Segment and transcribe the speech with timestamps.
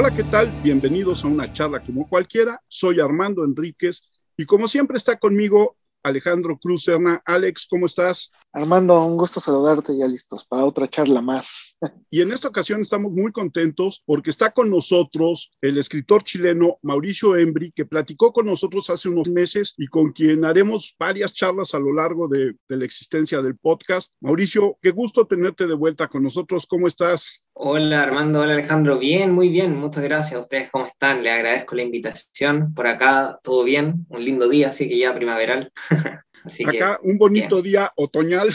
[0.00, 0.48] Hola, ¿qué tal?
[0.62, 2.62] Bienvenidos a una charla como cualquiera.
[2.68, 7.20] Soy Armando Enríquez y como siempre está conmigo Alejandro Cruz Serna.
[7.26, 8.30] Alex, ¿cómo estás?
[8.52, 11.76] Armando, un gusto saludarte, ya listos para otra charla más.
[12.10, 17.36] Y en esta ocasión estamos muy contentos porque está con nosotros el escritor chileno Mauricio
[17.36, 21.78] Embri, que platicó con nosotros hace unos meses y con quien haremos varias charlas a
[21.80, 24.12] lo largo de, de la existencia del podcast.
[24.20, 26.66] Mauricio, qué gusto tenerte de vuelta con nosotros.
[26.66, 27.44] ¿Cómo estás?
[27.52, 30.40] Hola Armando, hola Alejandro, bien, muy bien, muchas gracias.
[30.40, 31.22] ¿Ustedes cómo están?
[31.22, 32.72] Les agradezco la invitación.
[32.74, 35.72] Por acá todo bien, un lindo día, así que ya primaveral.
[36.44, 38.48] así acá un bonito día otoñal.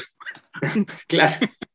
[1.07, 1.35] claro.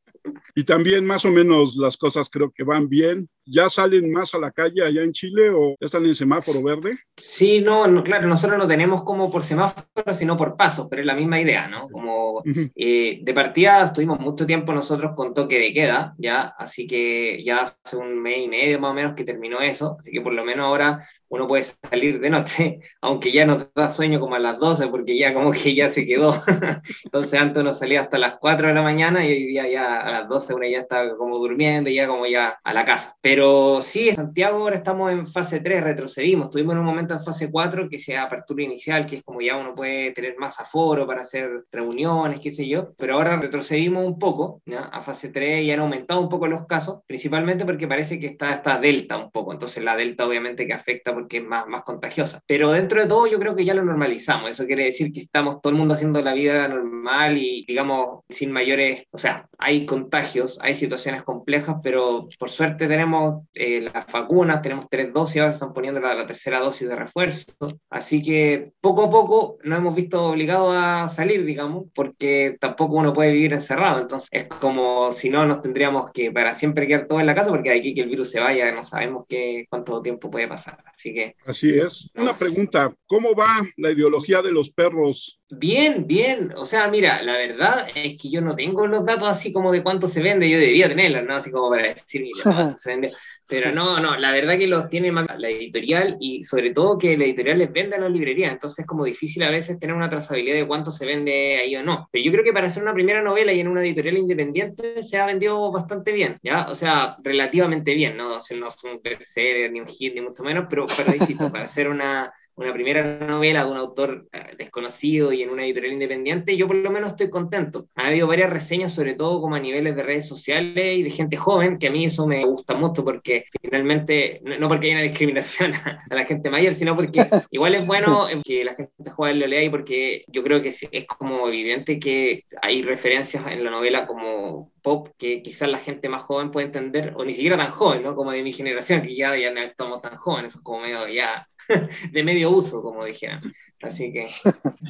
[0.55, 3.29] Y también más o menos las cosas creo que van bien.
[3.51, 6.99] ¿Ya salen más a la calle allá en Chile o ya están en semáforo verde?
[7.17, 11.05] Sí, no, no claro, nosotros no tenemos como por semáforo, sino por pasos, pero es
[11.07, 11.89] la misma idea, ¿no?
[11.89, 12.43] Como
[12.75, 17.61] eh, de partida estuvimos mucho tiempo nosotros con toque de queda, ya, así que ya
[17.61, 20.45] hace un mes y medio más o menos que terminó eso, así que por lo
[20.45, 24.59] menos ahora uno puede salir de noche, aunque ya nos da sueño como a las
[24.59, 26.41] 12, porque ya como que ya se quedó.
[27.05, 30.11] Entonces antes uno salía hasta las 4 de la mañana y hoy día ya a
[30.11, 33.15] las 12 uno ya está como durmiendo y ya como ya a la casa.
[33.21, 33.38] Pero
[33.81, 36.47] sí, en Santiago ahora estamos en fase 3, retrocedimos.
[36.47, 39.57] Estuvimos en un momento en fase 4, que sea apertura inicial, que es como ya
[39.57, 42.93] uno puede tener más aforo para hacer reuniones, qué sé yo.
[42.97, 46.99] Pero ahora retrocedimos un poco a fase 3 y han aumentado un poco los casos,
[47.05, 49.53] principalmente porque parece que está esta delta un poco.
[49.53, 52.41] Entonces la delta obviamente que afecta porque es más, más contagiosa.
[52.47, 54.49] Pero dentro de todo yo creo que ya lo normalizamos.
[54.49, 58.51] Eso quiere decir que estamos todo el mundo haciendo la vida normal y digamos sin
[58.51, 64.61] mayores, o sea, hay contagios, hay situaciones complejas, pero por suerte tenemos eh, las vacunas,
[64.61, 67.53] tenemos tres dosis, ahora están poniendo la, tercera dosis de refuerzo.
[67.89, 73.13] Así que poco a poco nos hemos visto obligados a salir, digamos, porque tampoco uno
[73.13, 73.99] puede vivir encerrado.
[73.99, 77.49] Entonces es como si no nos tendríamos que para siempre quedar todo en la casa
[77.49, 80.83] porque de aquí que el virus se vaya no sabemos qué, cuánto tiempo puede pasar.
[80.85, 81.09] Así
[81.45, 82.09] Así es.
[82.15, 85.38] Una pregunta, ¿cómo va la ideología de los perros?
[85.51, 86.53] Bien, bien.
[86.55, 89.81] O sea, mira, la verdad es que yo no tengo los datos así como de
[89.81, 90.47] cuánto se vende.
[90.47, 91.35] Yo debería tenerlos, ¿no?
[91.35, 93.11] Así como para decir, mira, cuánto se vende.
[93.47, 97.17] Pero no, no, la verdad que los tiene más la editorial y sobre todo que
[97.17, 100.07] la editorial les vende a las librerías, entonces es como difícil a veces tener una
[100.07, 102.07] trazabilidad de cuánto se vende ahí o no.
[102.11, 105.17] Pero yo creo que para hacer una primera novela y en una editorial independiente se
[105.17, 106.69] ha vendido bastante bien, ¿ya?
[106.69, 108.35] O sea, relativamente bien, ¿no?
[108.35, 111.65] O sea, no es un bestseller ni un hit ni mucho menos, pero, pero para
[111.65, 116.57] hacer una, una primera novela de un autor eh, desconocido y en una editorial independiente,
[116.57, 117.87] yo por lo menos estoy contento.
[117.95, 121.37] Ha habido varias reseñas, sobre todo como a niveles de redes sociales y de gente
[121.37, 125.73] joven, que a mí eso me gusta mucho porque finalmente, no, porque haya una discriminación
[126.09, 129.63] a, la gente mayor, sino porque igual es bueno que la gente joven lo lea
[129.63, 134.71] y porque yo creo que es como evidente que hay referencias en la novela como
[134.81, 138.15] pop que quizás la gente más joven puede entender, o ni siquiera tan joven, ¿no?
[138.15, 141.47] Como de mi generación, que ya, ya no estamos tan jóvenes, es como medio ya
[142.11, 143.41] de medio uso, como dijeran.
[143.81, 144.27] Así que,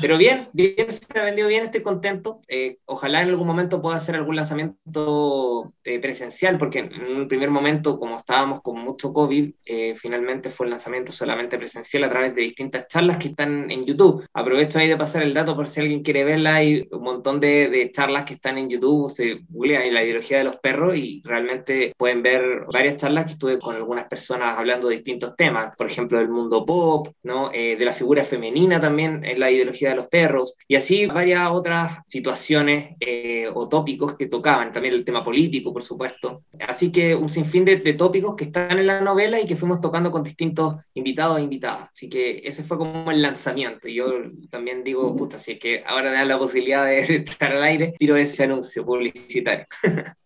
[0.02, 2.42] pero bien, bien, se ha vendido bien, estoy contento.
[2.48, 7.52] Eh, ojalá en algún momento pueda hacer algún lanzamiento eh, presencial, porque en un primer
[7.52, 12.34] momento, como estábamos con mucho COVID, eh, finalmente fue el lanzamiento solamente presencial a través
[12.34, 14.26] de distintas charlas que están en YouTube.
[14.34, 16.56] Aprovecho ahí de pasar el dato por si alguien quiere verla.
[16.56, 20.44] Hay un montón de, charlas que están en YouTube, se googlea en la ideología de
[20.46, 24.96] los perros y realmente pueden ver varias charlas que estuve con algunas personas hablando de
[24.96, 27.50] distintos temas, por ejemplo, del mundo pop, ¿no?
[27.50, 32.00] de la figura femenina también en la ideología de los perros, y así varias otras
[32.08, 36.44] situaciones eh, o tópicos que tocaban, también el tema político, por supuesto.
[36.60, 40.12] Así que un sinfín de, tópicos que están en la novela y que fuimos tocando
[40.12, 41.90] con distintos invitados e invitadas.
[41.92, 43.88] Así que ese fue como el lanzamiento.
[43.88, 44.12] Y yo
[44.50, 48.44] también digo, puta, así que ahora da la posibilidad de estar al aire, tiro ese
[48.44, 49.66] anuncio publicitario.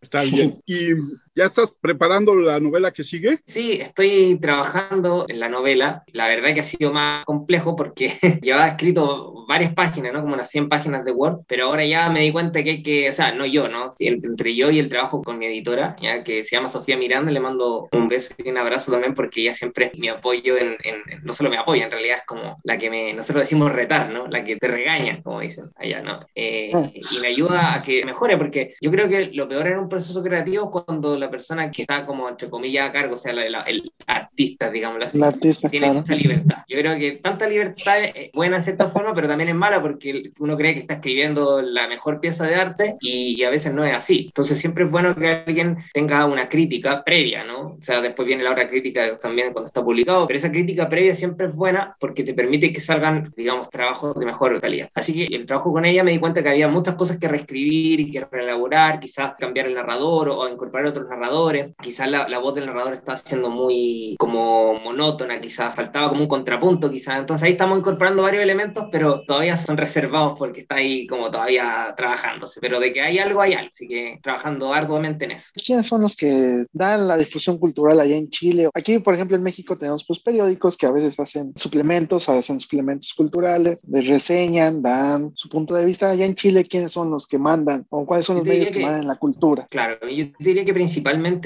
[0.01, 0.59] Está bien.
[0.65, 0.93] Y
[1.35, 3.39] ¿Ya estás preparando la novela que sigue?
[3.47, 6.03] Sí, estoy trabajando en la novela.
[6.13, 8.13] La verdad que ha sido más complejo porque
[8.43, 10.21] llevaba escrito varias páginas, ¿no?
[10.21, 13.09] Como unas 100 páginas de Word, pero ahora ya me di cuenta que hay que,
[13.09, 13.91] o sea, no yo, ¿no?
[13.97, 17.39] Entre yo y el trabajo con mi editora, ya que se llama Sofía Miranda, le
[17.39, 20.77] mando un beso y un abrazo también porque ella siempre me apoyo en,
[21.23, 24.27] no solo me apoya, en realidad es como la que me, nosotros decimos retar, ¿no?
[24.27, 26.19] La que te regaña, como dicen allá, ¿no?
[26.35, 26.89] Eh, ah.
[26.93, 30.21] y me ayuda a que mejore porque yo creo que lo peor en un proceso
[30.21, 33.91] creativo es cuando la persona que está como, entre comillas, a cargo, o sea, el
[34.07, 36.57] artista, digámoslo así, artista, tiene mucha libertad.
[36.67, 40.31] Yo creo que tanta libertad es buena en cierta forma, pero también es mala porque
[40.39, 43.93] uno cree que está escribiendo la mejor pieza de arte y, a veces no es
[43.93, 44.25] así.
[44.27, 47.77] Entonces siempre es bueno que alguien tenga una crítica previa, ¿no?
[47.79, 51.15] O sea, después viene la otra crítica también cuando está publicado, pero esa crítica previa
[51.15, 54.89] siempre es buena porque te permite que salgan, digamos, trabajos de mejor calidad.
[54.93, 57.99] Así que el trabajo con ella me di cuenta que había muchas cosas que reescribir
[57.99, 62.55] y que reelaborar, quizás cambiar el narrador o, incorporar otros narradores, quizás la, la voz
[62.55, 67.19] del narrador está siendo muy como monótona, quizás faltaba como un contrapunto, quizás.
[67.19, 71.93] Entonces ahí estamos incorporando varios elementos, pero todavía son reservados porque está ahí como todavía
[71.95, 72.59] trabajándose.
[72.59, 73.69] Pero de que hay algo, hay algo.
[73.73, 75.51] Así que trabajando arduamente en eso.
[75.53, 78.69] ¿Quiénes son los que dan la difusión cultural allá en Chile?
[78.73, 83.13] Aquí, por ejemplo, en México tenemos pues periódicos que a veces hacen suplementos, hacen suplementos
[83.13, 86.09] culturales, les reseñan, dan su punto de vista.
[86.09, 87.85] Allá en Chile, ¿quiénes son los que mandan?
[87.89, 89.67] ¿O cuáles son los medios que, mandan la cultura?
[89.69, 91.02] Claro, yo diría que principalmente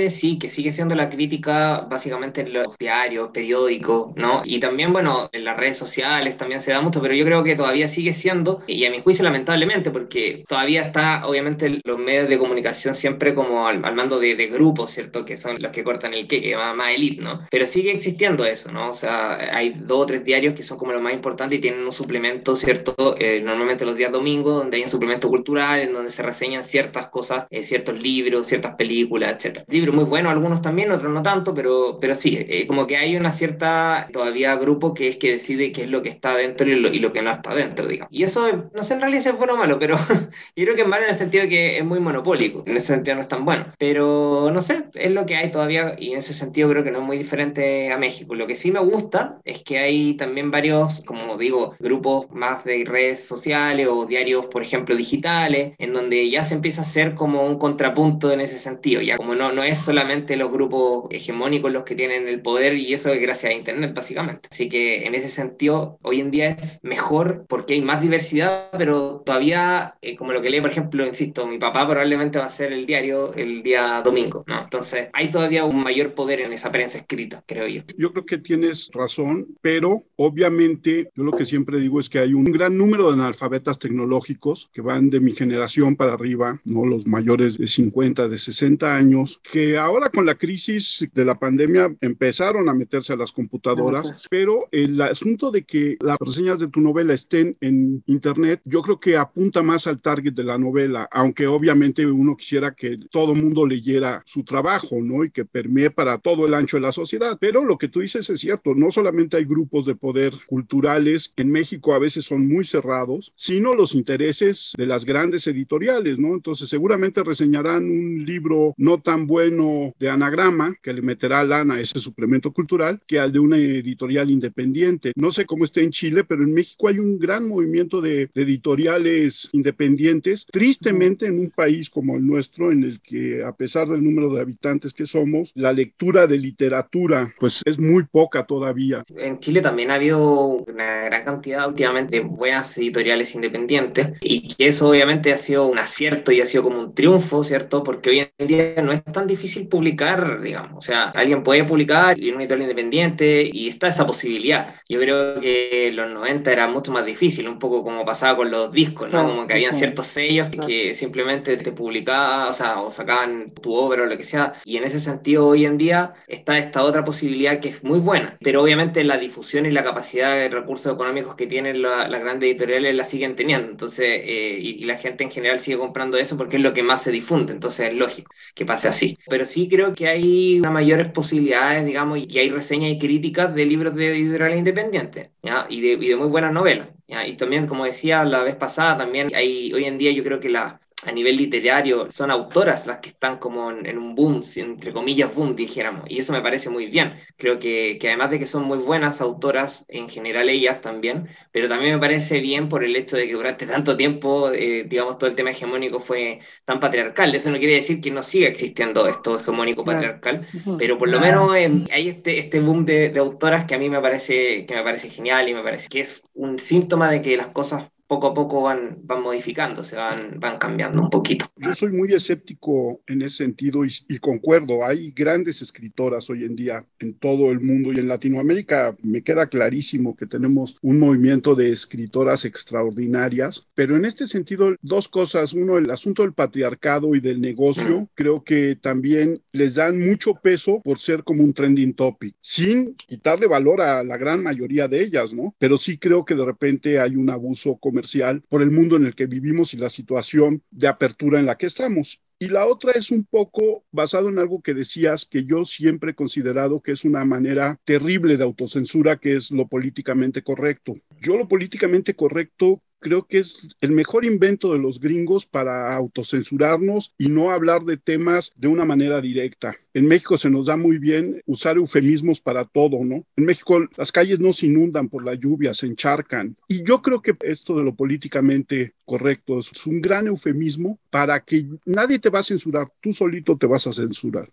[0.09, 4.41] sí, que sigue siendo la crítica básicamente en los diarios, periódicos, ¿no?
[4.45, 7.55] Y también, bueno, en las redes sociales también se da mucho, pero yo creo que
[7.55, 12.37] todavía sigue siendo, y a mi juicio lamentablemente, porque todavía está, obviamente, los medios de
[12.37, 15.25] comunicación siempre como al, mando de, grupos, ¿cierto?
[15.25, 17.41] Que son los que cortan el que, que va más elite, ¿no?
[17.51, 18.91] Pero sigue existiendo eso, ¿no?
[18.91, 21.83] O sea, hay dos o tres diarios que son como los más importantes y tienen
[21.85, 23.15] un suplemento, ¿cierto?
[23.19, 27.07] Eh, normalmente los días domingos, donde hay un suplemento cultural, en donde se reseñan ciertas
[27.07, 29.46] cosas, eh, ciertos libros, ciertas películas, etc.
[29.67, 33.15] Libros muy buenos, algunos también, otros no tanto, pero, pero sí, eh, como que hay
[33.15, 36.75] una cierta, todavía grupo que es que decide qué es lo que está dentro y
[36.75, 38.11] lo, y lo que no está dentro, digamos.
[38.11, 39.97] Y eso, no sé en realidad si es bueno o malo, pero
[40.55, 42.87] yo creo que es malo en el sentido de que es muy monopólico, en ese
[42.87, 43.73] sentido no es tan bueno.
[43.77, 46.99] Pero no sé, es lo que hay todavía y en ese sentido creo que no
[46.99, 48.35] es muy diferente a México.
[48.35, 52.83] Lo que sí me gusta es que hay también varios, como digo, grupos más de
[52.85, 57.45] redes sociales o diarios, por ejemplo, digitales, en donde ya se empieza a hacer como
[57.45, 59.01] un contrapunto en ese sentido.
[59.01, 62.93] Ya como no, no es solamente los grupos hegemónicos los que tienen el poder y
[62.93, 64.49] eso es gracias a Internet, básicamente.
[64.51, 69.21] Así que en ese sentido, hoy en día es mejor porque hay más diversidad, pero
[69.25, 72.73] todavía, eh, como lo que lee, por ejemplo, insisto, mi papá probablemente va a ser
[72.73, 74.63] el diario el día domingo, ¿no?
[74.63, 77.83] Entonces, hay todavía un mayor poder en esa prensa escrita, creo yo.
[77.97, 82.33] Yo creo que tienes razón, pero obviamente yo lo que siempre digo es que hay
[82.33, 86.85] un gran número de analfabetas tecnológicos que van de mi generación para arriba, ¿no?
[86.85, 91.95] Los mayores de 50, de 60 años, que ahora con la crisis de la pandemia
[92.01, 96.81] empezaron a meterse a las computadoras, pero el asunto de que las reseñas de tu
[96.81, 101.47] novela estén en internet, yo creo que apunta más al target de la novela, aunque
[101.47, 105.23] obviamente uno quisiera que todo mundo leyera su trabajo, ¿no?
[105.23, 107.37] Y que permee para todo el ancho de la sociedad.
[107.39, 111.43] Pero lo que tú dices es cierto, no solamente hay grupos de poder culturales que
[111.43, 116.33] en México a veces son muy cerrados, sino los intereses de las grandes editoriales, ¿no?
[116.33, 121.79] Entonces seguramente reseñarán un libro no tan bueno de anagrama que le meterá lana a
[121.79, 125.13] ese suplemento cultural que al de una editorial independiente.
[125.15, 128.41] No sé cómo esté en Chile, pero en México hay un gran movimiento de, de
[128.43, 130.45] editoriales independientes.
[130.51, 134.41] Tristemente en un país como el nuestro, en el que a pesar del número de
[134.41, 139.03] habitantes que somos, la lectura de literatura pues es muy poca todavía.
[139.15, 144.67] En Chile también ha habido una gran cantidad últimamente de buenas editoriales independientes y que
[144.67, 147.83] eso obviamente ha sido un acierto y ha sido como un triunfo, ¿cierto?
[147.83, 152.17] Porque hoy en día no es tan difícil publicar, digamos, o sea, alguien puede publicar
[152.19, 154.75] en una editorial independiente y está esa posibilidad.
[154.87, 158.71] Yo creo que los 90 era mucho más difícil, un poco como pasaba con los
[158.71, 159.23] discos, ¿no?
[159.25, 164.03] Como que habían ciertos sellos que simplemente te publicaban, o sea, o sacaban tu obra
[164.03, 164.53] o lo que sea.
[164.63, 168.37] Y en ese sentido, hoy en día está esta otra posibilidad que es muy buena,
[168.41, 172.95] pero obviamente la difusión y la capacidad de recursos económicos que tienen las grandes editoriales
[172.95, 173.69] la siguen teniendo.
[173.71, 176.83] Entonces, eh, y, y la gente en general sigue comprando eso porque es lo que
[176.83, 177.53] más se difunde.
[177.53, 179.17] Entonces, es lógico que pase así.
[179.29, 183.95] Pero sí creo que hay mayores posibilidades, digamos, y hay reseñas y críticas de libros
[183.95, 185.29] de editoriales independientes.
[185.69, 186.89] Y, de, muy buenas novelas.
[187.07, 190.49] Y también, como decía la vez pasada, también hay, hoy en día yo creo que
[190.49, 195.33] la, a nivel literario son autoras las que están como en, un boom, entre comillas
[195.33, 197.19] boom, dijéramos, y eso me parece muy bien.
[197.37, 201.69] Creo que, que, además de que son muy buenas autoras, en general ellas también, pero
[201.69, 205.29] también me parece bien por el hecho de que durante tanto tiempo, eh, digamos, todo
[205.29, 207.33] el tema hegemónico fue tan patriarcal.
[207.35, 210.41] Eso no quiere decir que no siga existiendo esto hegemónico patriarcal,
[210.79, 213.87] pero por lo menos eh, hay este, este boom de, de autoras que a mí
[213.87, 217.37] me parece, que me parece genial y me parece que es un síntoma de que
[217.37, 221.45] las cosas poco a poco van, van modificándose, van, van cambiando un poquito.
[221.57, 224.85] Yo soy muy escéptico en ese sentido y, y, concuerdo.
[224.85, 229.47] Hay grandes escritoras hoy en día en todo el mundo y en Latinoamérica me queda
[229.47, 235.53] clarísimo que tenemos un movimiento de escritoras extraordinarias, pero en este sentido, dos cosas.
[235.53, 238.07] Uno, el asunto del patriarcado y del negocio, mm.
[238.13, 243.47] creo que también les dan mucho peso por ser como un trending topic, sin quitarle
[243.47, 245.55] valor a la gran mayoría de ellas, ¿no?
[245.57, 249.15] Pero sí creo que de repente hay un abuso comercial por el mundo en el
[249.15, 252.21] que vivimos y la situación de apertura en la que estamos.
[252.37, 256.15] Y la otra es un poco basado en algo que decías que yo siempre he
[256.15, 260.93] considerado que es una manera terrible de autocensura, que es lo políticamente correcto.
[261.21, 267.13] Yo lo políticamente correcto creo que es el mejor invento de los gringos para autocensurarnos
[267.17, 269.75] y no hablar de temas de una manera directa.
[269.93, 273.25] En México se nos da muy bien usar eufemismos para todo, ¿no?
[273.35, 276.57] En México las calles no se inundan por la lluvia, se encharcan.
[276.67, 281.65] Y yo creo que esto de lo políticamente correcto es un gran eufemismo para que
[281.85, 284.47] nadie te va a censurar, tú solito te vas a censurar.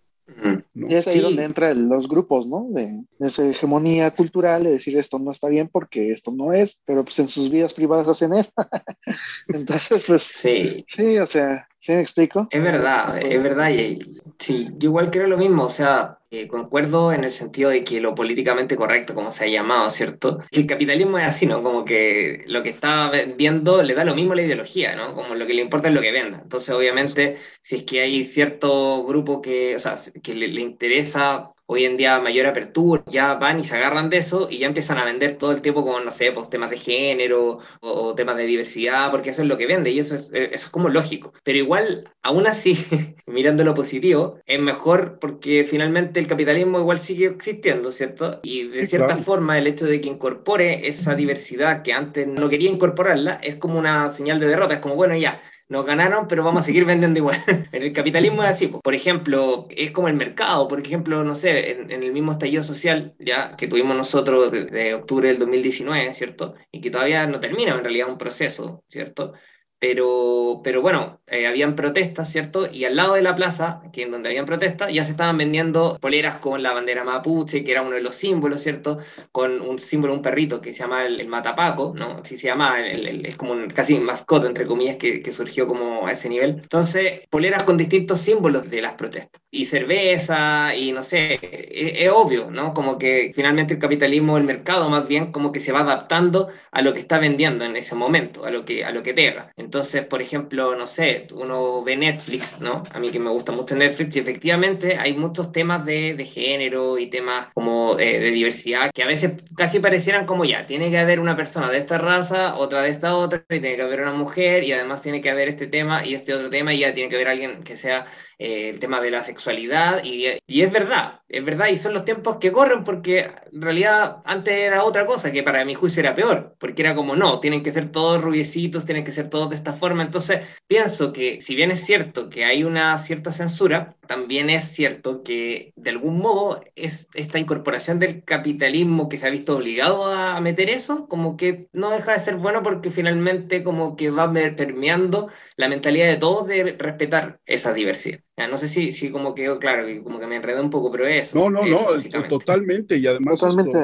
[0.88, 2.66] Y es ahí donde entran los grupos, ¿no?
[2.70, 7.04] De, esa hegemonía cultural, de decir esto no está bien porque esto no es, pero
[7.04, 8.52] pues en sus vidas privadas hacen eso.
[9.48, 10.84] Entonces, pues sí.
[10.86, 12.48] sí, o sea, ¿sí me explico?
[12.50, 13.70] Es verdad, es verdad.
[13.70, 18.00] Y, sí, yo igual creo lo mismo, o sea, concuerdo en el sentido de que
[18.00, 20.40] lo políticamente correcto, como se ha llamado, ¿cierto?
[20.50, 21.62] El capitalismo es así, ¿no?
[21.62, 25.14] Como que lo que está vendiendo le da lo mismo a la ideología, ¿no?
[25.14, 26.40] Como lo que le importa es lo que venda.
[26.42, 31.84] Entonces, obviamente, si es que hay cierto grupo que, o sea, que le interesa hoy
[31.84, 35.04] en día mayor apertura, ya van y se agarran de eso y ya empiezan a
[35.04, 39.10] vender todo el tiempo con, no sé, pues temas de género o, temas de diversidad,
[39.10, 41.32] porque eso es lo que vende y eso es, eh, eso es como lógico.
[41.42, 42.76] Pero igual, aún así,
[43.26, 48.40] mirando lo positivo, es mejor porque finalmente el capitalismo igual sigue existiendo, ¿cierto?
[48.42, 52.70] Y de cierta forma el hecho de que incorpore esa diversidad que antes no quería
[52.70, 56.62] incorporarla es como una señal de derrota, es como, bueno, ya, nos ganaron, pero vamos
[56.62, 57.42] a seguir vendiendo igual.
[57.72, 58.68] en el capitalismo es así.
[58.68, 60.68] Por ejemplo, es como el mercado.
[60.68, 65.28] Por ejemplo, no sé, en, el mismo estallido social ya que tuvimos nosotros desde octubre
[65.28, 66.54] del 2019, ¿cierto?
[66.70, 69.32] Y que todavía no termina en realidad un proceso, ¿cierto?
[69.78, 72.70] Pero, pero bueno, eh, habían protestas, ¿cierto?
[72.70, 75.98] Y al lado de la plaza, que en donde habían protestas, ya se estaban vendiendo
[76.00, 78.98] poleras con la bandera mapuche, que era uno de los símbolos, ¿cierto?
[79.32, 82.18] Con un símbolo, un perrito que se llama el, matapaco, ¿no?
[82.22, 86.12] Así se llama, es como un casi mascota, entre comillas, que, que, surgió como a
[86.12, 86.50] ese nivel.
[86.62, 89.40] Entonces, poleras con distintos símbolos de las protestas.
[89.50, 92.74] Y cerveza, y no sé, es, obvio, ¿no?
[92.74, 96.82] Como que finalmente el capitalismo, el mercado más bien, como que se va adaptando a
[96.82, 99.52] lo que está vendiendo en ese momento, a lo que, a lo que pega.
[99.56, 102.84] Entonces, por ejemplo, no sé, uno ve Netflix, ¿no?
[102.90, 106.98] A mí que me gusta mucho Netflix y efectivamente hay muchos temas de, de género
[106.98, 110.98] y temas como eh, de diversidad que a veces casi parecieran como ya, tiene que
[110.98, 114.12] haber una persona de esta raza, otra de esta otra, y tiene que haber una
[114.12, 117.08] mujer y además tiene que haber este tema y este otro tema y ya tiene
[117.08, 118.06] que haber alguien que sea
[118.38, 122.04] eh, el tema de la sexualidad, y, y, es verdad, es verdad, y son los
[122.04, 126.14] tiempos que corren porque en realidad antes era otra cosa que para mi juicio era
[126.14, 129.56] peor, porque era como, no, tienen que ser todos rubiecitos, tienen que ser todos de
[129.56, 134.50] esta forma, entonces pienso que si bien es cierto que hay una cierta censura, también
[134.50, 139.56] es cierto que de algún modo es esta incorporación del capitalismo que se ha visto
[139.56, 144.10] obligado a meter eso, como que no deja de ser bueno porque finalmente como que
[144.10, 148.23] va permeando la mentalidad de todos de respetar esa diversidad.
[148.36, 151.38] No sé si, si como que, claro, como que me enredé un poco, pero eso.
[151.38, 152.96] No, no, no, totalmente.
[152.96, 153.38] Y además.
[153.38, 153.78] Totalmente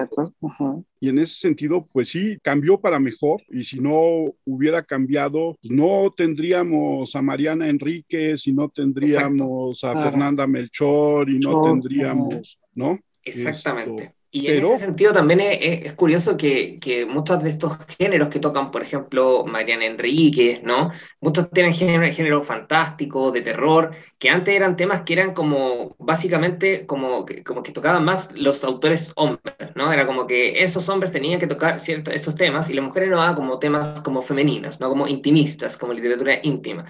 [0.98, 3.40] Y en ese sentido, pues sí, cambió para mejor.
[3.48, 10.46] Y si no hubiera cambiado, no tendríamos a Mariana Enríquez y no tendríamos a Fernanda
[10.46, 12.98] Melchor y no tendríamos, ¿no?
[13.22, 14.14] Exactamente.
[14.32, 18.70] Y en ese sentido también es, curioso que, que, muchos de estos géneros que tocan,
[18.70, 20.92] por ejemplo, Mariana Enríquez, ¿no?
[21.20, 26.86] Muchos tienen género, género fantástico, de terror, que antes eran temas que eran como, básicamente,
[26.86, 29.92] como, como que tocaban más los autores hombres, ¿no?
[29.92, 33.16] Era como que esos hombres tenían que tocar ciertos, estos temas y las mujeres no
[33.16, 34.88] daban como temas como femeninos, ¿no?
[34.90, 36.84] Como intimistas, como literatura íntima.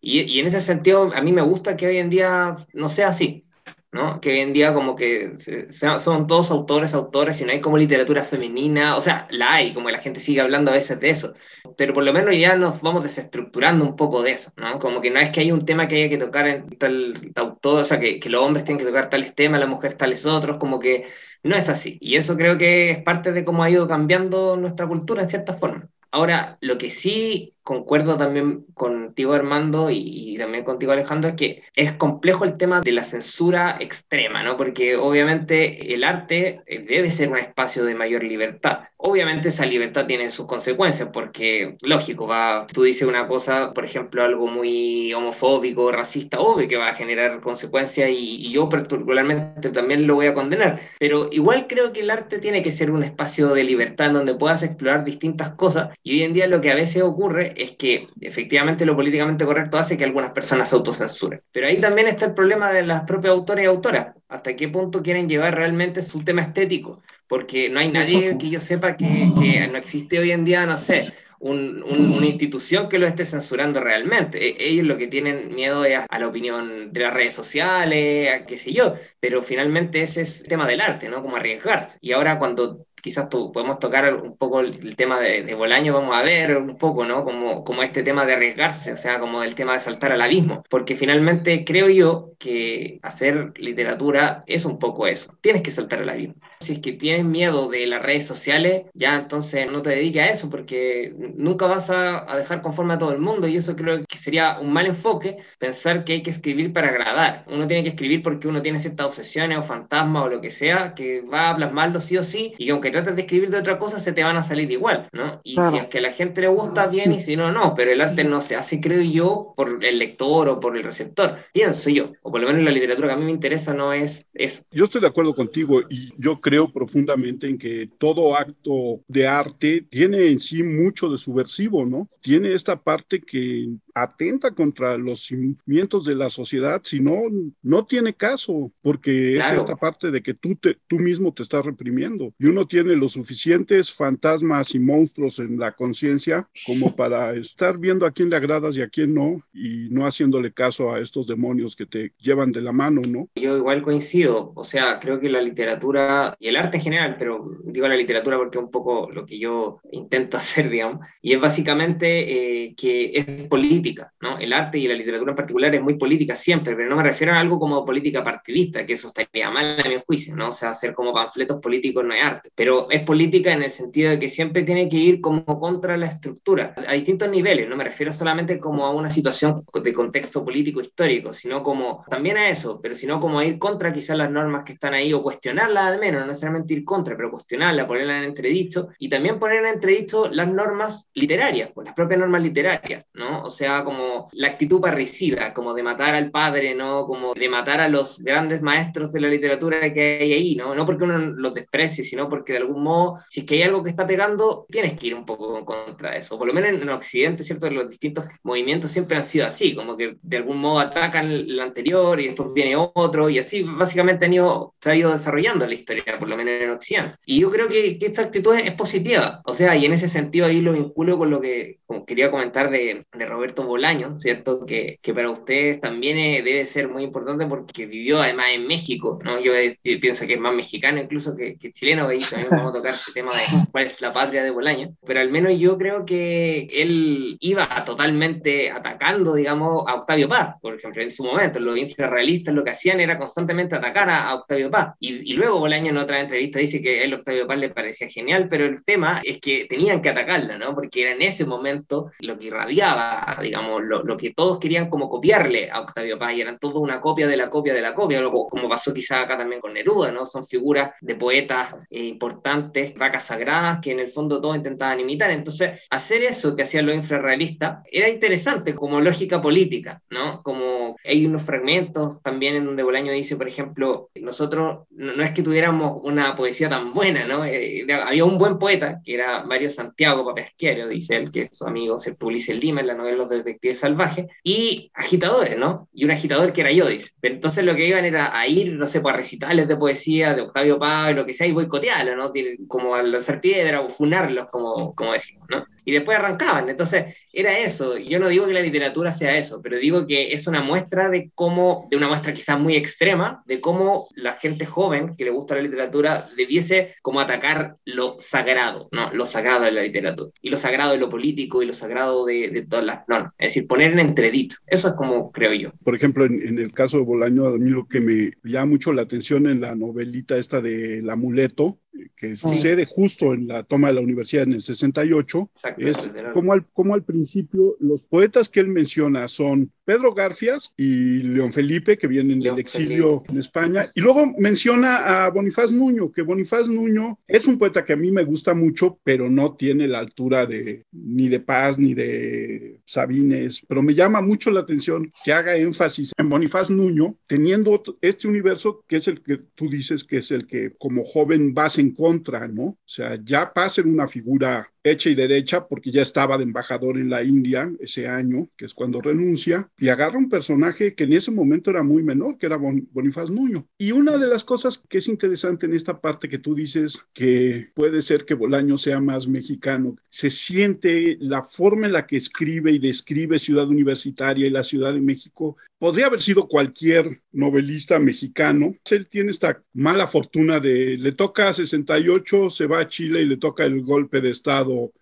[0.00, 3.08] Y, y en ese sentido, a mí me gusta que hoy en día no sea
[3.08, 3.47] así,
[3.92, 4.20] ¿no?
[4.20, 5.32] Que hoy en día como que
[5.68, 9.90] son todos autores, autores, y no hay como literatura femenina, o sea, la hay, como
[9.90, 11.32] la gente sigue hablando a veces de eso,
[11.76, 14.78] pero por lo menos ya nos vamos desestructurando un poco de eso, ¿no?
[14.78, 17.80] Como que no es que hay un tema que haya que tocar en tal, autor,
[17.80, 20.58] o sea, que, que los hombres tienen que tocar tales temas, las mujeres tales otros,
[20.58, 21.06] como que
[21.42, 24.86] no es así, y eso creo que es parte de cómo ha ido cambiando nuestra
[24.86, 25.88] cultura en cierta forma.
[26.10, 31.92] Ahora, lo que sí concuerdo también contigo Armando y, y, también contigo Alejandro, que es
[31.92, 34.56] complejo el tema de la censura extrema, ¿no?
[34.56, 38.84] Porque obviamente el arte eh, debe ser un espacio de mayor libertad.
[38.96, 44.22] Obviamente esa libertad tiene sus consecuencias, porque lógico, va, tú dices una cosa, por ejemplo,
[44.22, 50.06] algo muy homofóbico, racista, obvio que va a generar consecuencias y, y yo particularmente también
[50.06, 53.48] lo voy a condenar, pero igual creo que el arte tiene que ser un espacio
[53.48, 56.74] de libertad en donde puedas explorar distintas cosas y hoy en día lo que a
[56.74, 61.42] veces ocurre es que efectivamente lo políticamente correcto hace que algunas personas se autocensuren.
[61.52, 65.02] Pero ahí también está el problema de las propias autores y autoras, hasta qué punto
[65.02, 69.68] quieren llevar realmente su tema estético porque no hay nadie que yo sepa que, que,
[69.68, 73.80] no existe hoy en día, no sé, un, un, una institución que lo esté censurando
[73.80, 74.38] realmente.
[74.48, 78.46] E, ellos lo que tienen miedo es a, la opinión de las redes sociales, a
[78.46, 81.22] qué sé yo, pero finalmente ese es el tema del arte, ¿no?
[81.22, 81.98] Como arriesgarse.
[82.00, 86.16] Y ahora cuando quizás tú, podemos tocar un poco el, tema de, de, Bolaño, vamos
[86.16, 87.24] a ver un poco, ¿no?
[87.24, 90.64] Como, como este tema de arriesgarse, o sea, como el tema de saltar al abismo,
[90.68, 96.10] porque finalmente creo yo que hacer literatura es un poco eso, tienes que saltar al
[96.10, 96.34] abismo.
[96.60, 100.32] Si es que tienes miedo de las redes sociales, ya entonces no te dediques a
[100.32, 104.04] eso, porque nunca vas a, a dejar conforme a todo el mundo y eso creo
[104.06, 107.44] que sería un mal enfoque, pensar que hay que escribir para agradar.
[107.48, 110.94] Uno tiene que escribir porque uno tiene ciertas obsesiones o fantasmas o lo que sea,
[110.94, 114.00] que va a plasmarlo sí o sí, y aunque trates de escribir de otra cosa,
[114.00, 115.40] se te van a salir igual, ¿no?
[115.44, 115.72] Y claro.
[115.72, 118.00] si es que a la gente le gusta, bien, y si no, no, pero el
[118.00, 122.12] arte no se hace, creo yo, por el lector o por el receptor, pienso yo,
[122.22, 124.62] o por lo menos la literatura que a mí me interesa no es eso.
[124.72, 129.82] Yo estoy de acuerdo contigo y yo creo profundamente en que todo acto de arte
[129.82, 132.08] tiene en sí mucho de subversivo, ¿no?
[132.22, 133.68] Tiene esta parte que
[134.02, 137.22] atenta contra los cimientos de la sociedad, si no,
[137.62, 139.56] no tiene caso, porque claro.
[139.56, 142.96] es esta parte de que tú, te, tú mismo te estás reprimiendo y uno tiene
[142.96, 148.36] los suficientes fantasmas y monstruos en la conciencia como para estar viendo a quién le
[148.36, 152.52] agradas y a quién no y no haciéndole caso a estos demonios que te llevan
[152.52, 153.28] de la mano, ¿no?
[153.34, 157.50] Yo igual coincido, o sea, creo que la literatura y el arte en general, pero
[157.64, 161.40] digo la literatura porque es un poco lo que yo intento hacer, digamos, y es
[161.40, 163.87] básicamente eh, que es política,
[164.20, 164.38] ¿no?
[164.38, 167.32] El arte y la literatura en particular es muy política siempre, pero no me refiero
[167.32, 170.48] a algo como política partidista, que eso estaría mal a mi juicio, ¿no?
[170.48, 174.10] O sea, hacer como panfletos políticos no es arte, pero es política en el sentido
[174.10, 177.84] de que siempre tiene que ir como contra la estructura, a distintos niveles, no me
[177.84, 182.80] refiero solamente como a una situación de contexto político histórico, sino como también a eso,
[182.80, 185.98] pero sino como a ir contra quizás las normas que están ahí o cuestionarlas al
[185.98, 190.28] menos, no necesariamente ir contra, pero cuestionarlas, ponerlas en entredicho y también poner en entredicho
[190.30, 193.42] las normas literarias, pues las propias normas literarias, ¿no?
[193.42, 197.06] O sea, como la actitud parricida, como de matar al padre, ¿no?
[197.06, 200.74] Como de matar a los grandes maestros de la literatura que hay ahí, ¿no?
[200.74, 203.82] No porque uno los desprecie, sino porque de algún modo, si es que hay algo
[203.82, 206.38] que está pegando, tienes que ir un poco en contra de eso.
[206.38, 207.70] Por lo menos en, en Occidente, ¿cierto?
[207.70, 212.20] Los distintos movimientos siempre han sido así, como que de algún modo atacan el anterior
[212.20, 216.18] y después viene otro, y así básicamente han ido, se ha ido desarrollando la historia,
[216.18, 217.16] por lo menos en Occidente.
[217.26, 220.08] Y yo creo que, que esta actitud es, es, positiva, o sea, y en ese
[220.08, 224.64] sentido ahí lo vinculo con lo que quería comentar de, de, Roberto Bolaño, ¿cierto?
[224.64, 229.18] Que, que para ustedes también es, debe ser muy importante porque vivió además en México,
[229.24, 229.40] ¿no?
[229.40, 229.52] Yo,
[229.84, 232.94] yo pienso que es más mexicano incluso que, que chileno, y también vamos a tocar
[232.94, 236.68] ese tema de cuál es la patria de Bolaño, pero al menos yo creo que
[236.72, 242.54] él iba totalmente atacando, digamos, a Octavio Paz, por ejemplo, en su momento, los infrarrealistas
[242.54, 245.98] lo que hacían era constantemente atacar a, a Octavio Paz, y, y, luego Bolaño en
[245.98, 249.38] otra entrevista dice que a él Octavio Paz le parecía genial, pero el tema es
[249.40, 250.74] que tenían que atacarla, ¿no?
[250.74, 255.08] Porque era en ese momento lo que irradiaba, digamos, lo, lo que todos querían como
[255.08, 258.22] copiarle a Octavio Paz, y eran todo una copia de la copia de la copia,
[258.24, 260.24] como pasó quizá acá también con Neruda, ¿no?
[260.26, 265.30] Son figuras de poetas eh, importantes, vacas sagradas, que en el fondo todos intentaban imitar.
[265.30, 270.42] Entonces, hacer eso que hacían los infrarrealistas era interesante como lógica política, ¿no?
[270.42, 275.32] Como hay unos fragmentos también en donde Bolaño dice, por ejemplo, nosotros no, no es
[275.32, 277.44] que tuviéramos una poesía tan buena, ¿no?
[277.44, 281.66] Eh, había un buen poeta, que era Mario Santiago Papesquiero, dice él, que es su
[281.66, 285.88] amigo se publica el Lima en la novela Los Detectives Salvajes, y agitadores, ¿no?
[285.92, 287.10] Y un agitador que era yo, dice.
[287.22, 290.42] Entonces lo que iban era a ir, no sé, pues, a recitales de poesía de
[290.42, 292.32] Octavio Paz, lo que sea, y boicotearlo, ¿no?
[292.66, 295.64] Como al lanzar piedra o funarlos, como, como decimos, ¿no?
[295.88, 296.68] Y después arrancaban.
[296.68, 297.96] Entonces, era eso.
[297.96, 301.30] Yo no digo que la literatura sea eso, pero digo que es una muestra de
[301.34, 305.54] cómo, de una muestra quizás muy extrema, de cómo la gente joven que le gusta
[305.54, 309.10] la literatura debiese como atacar lo sagrado, ¿no?
[309.14, 310.30] Lo sagrado de la literatura.
[310.42, 313.32] Y lo sagrado de lo político y lo sagrado de, de todas las normas.
[313.38, 314.56] Es decir, poner en entredito.
[314.66, 315.72] Eso es como creo yo.
[315.82, 318.92] Por ejemplo, en, en el caso de Bolaño, a mí lo que me llama mucho
[318.92, 321.78] la atención en la novelita esta del amuleto,
[322.16, 326.66] que sucede justo en la toma de la universidad en el 68, es como al,
[326.72, 332.06] como al principio los poetas que él menciona son Pedro Garfias y León Felipe, que
[332.06, 337.46] vienen del exilio en España, y luego menciona a Bonifaz Nuño, que Bonifaz Nuño es
[337.46, 341.30] un poeta que a mí me gusta mucho, pero no tiene la altura de ni
[341.30, 346.28] de Paz ni de Sabines, pero me llama mucho la atención que haga énfasis en
[346.28, 350.74] Bonifaz Nuño, teniendo este universo que es el que tú dices que es el que
[350.76, 352.64] como joven vas en contra, ¿no?
[352.64, 356.98] O sea, ya pasa en una figura hecha y derecha porque ya estaba de embajador
[356.98, 361.12] en la India ese año, que es cuando renuncia, y agarra un personaje que en
[361.12, 363.66] ese momento era muy menor, que era Bonifaz Nuño.
[363.78, 367.70] Y una de las cosas que es interesante en esta parte que tú dices que
[367.74, 372.72] puede ser que Bolaño sea más mexicano, se siente la forma en la que escribe
[372.72, 375.56] y describe Ciudad Universitaria y la Ciudad de México.
[375.78, 378.74] Podría haber sido cualquier novelista mexicano.
[378.90, 383.26] Él tiene esta mala fortuna de le toca a 68, se va a Chile y
[383.26, 384.92] le toca el golpe de Estado